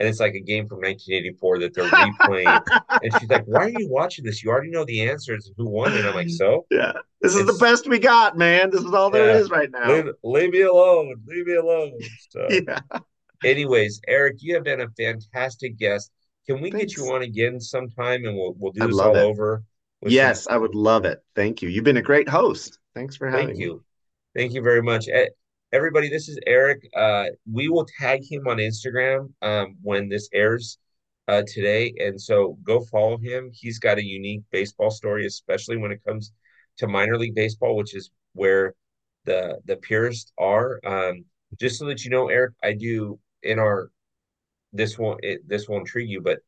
And 0.00 0.08
it's 0.08 0.20
like 0.20 0.34
a 0.34 0.40
game 0.40 0.68
from 0.68 0.78
1984 0.78 1.58
that 1.58 1.74
they're 1.74 1.84
replaying. 1.84 2.62
And 3.02 3.12
she's 3.18 3.28
like, 3.28 3.44
Why 3.44 3.64
are 3.64 3.68
you 3.68 3.88
watching 3.88 4.24
this? 4.24 4.42
You 4.42 4.50
already 4.50 4.70
know 4.70 4.84
the 4.84 5.08
answers 5.08 5.50
who 5.56 5.68
won. 5.68 5.92
And 5.92 6.06
I'm 6.06 6.14
like, 6.14 6.30
So? 6.30 6.66
Yeah, 6.70 6.92
this 7.20 7.34
is 7.34 7.46
the 7.46 7.58
best 7.60 7.88
we 7.88 7.98
got, 7.98 8.36
man. 8.36 8.70
This 8.70 8.82
is 8.82 8.92
all 8.92 9.10
there 9.10 9.28
yeah, 9.28 9.38
is 9.38 9.50
right 9.50 9.70
now. 9.70 9.88
leave 9.88 10.06
leave 10.22 10.50
me 10.50 10.62
alone. 10.62 11.14
Leave 11.26 11.46
me 11.46 11.56
alone. 11.56 11.98
So, 12.30 12.46
Yeah, 12.50 12.80
anyways, 13.44 14.00
Erik, 14.06 14.36
you 14.40 14.54
have 14.54 14.64
been 14.64 14.80
a 14.80 14.88
fantastic 14.90 15.76
guest. 15.76 16.10
Can 16.46 16.60
we 16.60 16.70
get 16.70 16.96
you 16.96 17.12
on 17.12 17.22
again 17.22 17.60
sometime 17.60 18.24
and 18.24 18.36
we'll 18.36 18.54
we'll 18.56 18.72
do 18.72 18.82
I'd 18.82 18.90
this 18.90 18.98
all 18.98 19.16
it. 19.16 19.22
over 19.22 19.62
Yes, 20.06 20.46
I 20.48 20.56
would 20.56 20.74
love 20.74 21.04
it. 21.04 21.22
Thank 21.34 21.62
you. 21.62 21.68
You've 21.68 21.84
been 21.84 21.96
a 21.96 22.02
great 22.02 22.28
host. 22.28 22.78
Thanks 22.94 23.16
for 23.16 23.28
having 23.28 23.46
me. 23.48 23.52
Thank 23.52 23.60
you. 23.60 23.84
Thank 24.34 24.52
you 24.52 24.62
very 24.62 24.82
much. 24.82 25.08
Everybody, 25.70 26.08
this 26.08 26.30
is 26.30 26.38
Erik. 26.46 26.88
Uh, 26.96 27.26
we 27.50 27.68
will 27.68 27.86
tag 28.00 28.22
him 28.24 28.48
on 28.48 28.56
Instagram 28.56 29.30
um, 29.42 29.76
when 29.82 30.08
this 30.08 30.30
airs 30.32 30.78
uh, 31.28 31.42
today. 31.46 31.92
And 31.98 32.18
so 32.18 32.56
go 32.62 32.80
follow 32.80 33.18
him. 33.18 33.50
He's 33.52 33.78
got 33.78 33.98
a 33.98 34.04
unique 34.04 34.44
baseball 34.50 34.90
story, 34.90 35.26
especially 35.26 35.76
when 35.76 35.92
it 35.92 36.00
comes 36.06 36.32
to 36.78 36.86
minor 36.86 37.18
league 37.18 37.34
baseball, 37.34 37.76
which 37.76 37.94
is 37.94 38.10
where 38.32 38.74
the 39.26 39.58
the 39.66 39.76
purists 39.76 40.32
are. 40.38 40.80
Um, 40.86 41.26
just 41.60 41.78
so 41.78 41.84
that 41.86 42.02
you 42.02 42.10
know, 42.10 42.28
Erik, 42.28 42.54
I 42.62 42.72
do 42.72 43.18
in 43.42 43.58
our 43.58 43.90
this 44.72 44.98
won't 44.98 45.20
it, 45.22 45.46
this 45.46 45.68
won't 45.68 45.82
intrigue 45.82 46.08
you, 46.08 46.22
but 46.22 46.38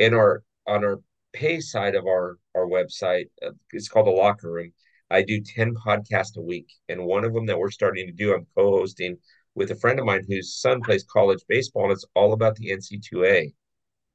in 0.00 0.12
our 0.12 0.42
on 0.66 0.84
our 0.84 0.98
pay 1.32 1.60
side 1.60 1.94
of 1.94 2.04
our 2.06 2.38
our 2.56 2.66
website, 2.66 3.26
uh, 3.46 3.52
it's 3.72 3.88
called 3.88 4.08
the 4.08 4.10
Locker 4.10 4.50
Room. 4.50 4.72
I 5.10 5.22
do 5.22 5.40
10 5.40 5.74
podcasts 5.74 6.36
a 6.36 6.40
week, 6.42 6.68
and 6.88 7.04
one 7.04 7.24
of 7.24 7.32
them 7.34 7.46
that 7.46 7.58
we're 7.58 7.70
starting 7.70 8.06
to 8.06 8.12
do, 8.12 8.34
I'm 8.34 8.46
co-hosting 8.56 9.18
with 9.54 9.70
a 9.70 9.76
friend 9.76 9.98
of 9.98 10.06
mine 10.06 10.24
whose 10.28 10.54
son 10.56 10.82
plays 10.84 11.04
college 11.04 11.42
baseball, 11.48 11.84
and 11.84 11.92
it's 11.92 12.04
all 12.14 12.32
about 12.32 12.56
the 12.56 12.70
NC2A 12.72 13.52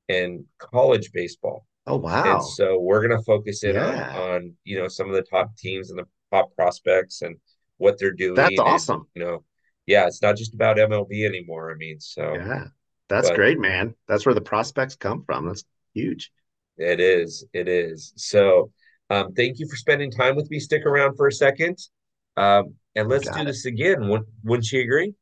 and 0.10 0.46
college 0.60 1.12
baseball. 1.14 1.66
Oh, 1.86 1.98
And 2.24 2.42
wow. 2.42 2.44
so 2.44 2.80
we're 2.80 3.06
going 3.08 3.18
to 3.18 3.26
focus 3.26 3.64
in 3.64 3.78
on 3.78 4.04
Yeah, 4.04 4.14
on 4.14 4.56
you 4.64 4.80
know 4.80 4.88
some 4.88 5.10
of 5.10 5.16
the 5.16 5.24
top 5.24 5.56
teams 5.58 5.90
and 5.90 6.00
the 6.00 6.06
top 6.32 6.56
prospects 6.56 7.22
and 7.24 7.38
what 7.78 7.98
they're 8.00 8.12
that's 8.36 8.60
doing, 8.68 8.68
and 8.68 8.86
awesome. 8.86 9.08
you 9.16 9.24
know, 9.24 9.44
yeah, 9.88 10.08
it's 10.08 10.22
not 10.22 10.38
just 10.38 10.54
about 10.54 10.80
MLB 10.80 11.26
anymore. 11.26 11.72
I 11.72 11.76
mean, 11.76 12.00
so 12.00 12.46
Yeah, 12.46 12.70
that's 13.10 13.30
but 13.30 13.32
great, 13.32 13.60
man. 13.60 13.96
That's 14.08 14.26
where 14.26 14.36
the 14.36 14.42
prospects 14.42 14.96
come 14.96 15.24
from. 15.26 15.46
That's 15.48 15.66
huge. 15.94 16.32
It 16.78 17.00
is. 17.00 17.46
It 17.54 17.68
is. 17.68 18.14
So, 18.18 18.72
um, 19.12 19.34
thank 19.34 19.60
you 19.60 19.68
for 19.68 19.76
spending 19.76 20.10
time 20.10 20.36
with 20.36 20.50
me. 20.50 20.60
Stick 20.60 20.86
around 20.86 21.18
for 21.18 21.28
a 21.28 21.32
second. 21.32 21.78
Um, 22.38 22.76
and 22.96 23.10
let's 23.10 23.30
do 23.30 23.42
it. 23.42 23.46
this 23.46 23.66
again. 23.66 24.08
Wouldn't, 24.08 24.30
wouldn't 24.44 24.72
you 24.72 24.82
agree? 24.82 25.14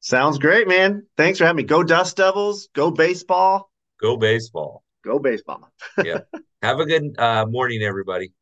Sounds 0.00 0.38
great, 0.38 0.68
man. 0.68 1.06
Thanks 1.16 1.38
for 1.38 1.46
having 1.46 1.56
me. 1.56 1.62
Go 1.62 1.82
Dust 1.82 2.18
Devils. 2.18 2.68
Go 2.74 2.90
baseball. 2.90 3.70
Go 4.00 4.18
baseball. 4.18 4.84
Go 5.04 5.18
baseball. 5.18 5.70
yeah. 6.04 6.20
Have 6.62 6.80
a 6.80 6.84
good 6.84 7.18
uh, 7.18 7.46
morning, 7.46 7.82
everybody. 7.82 8.32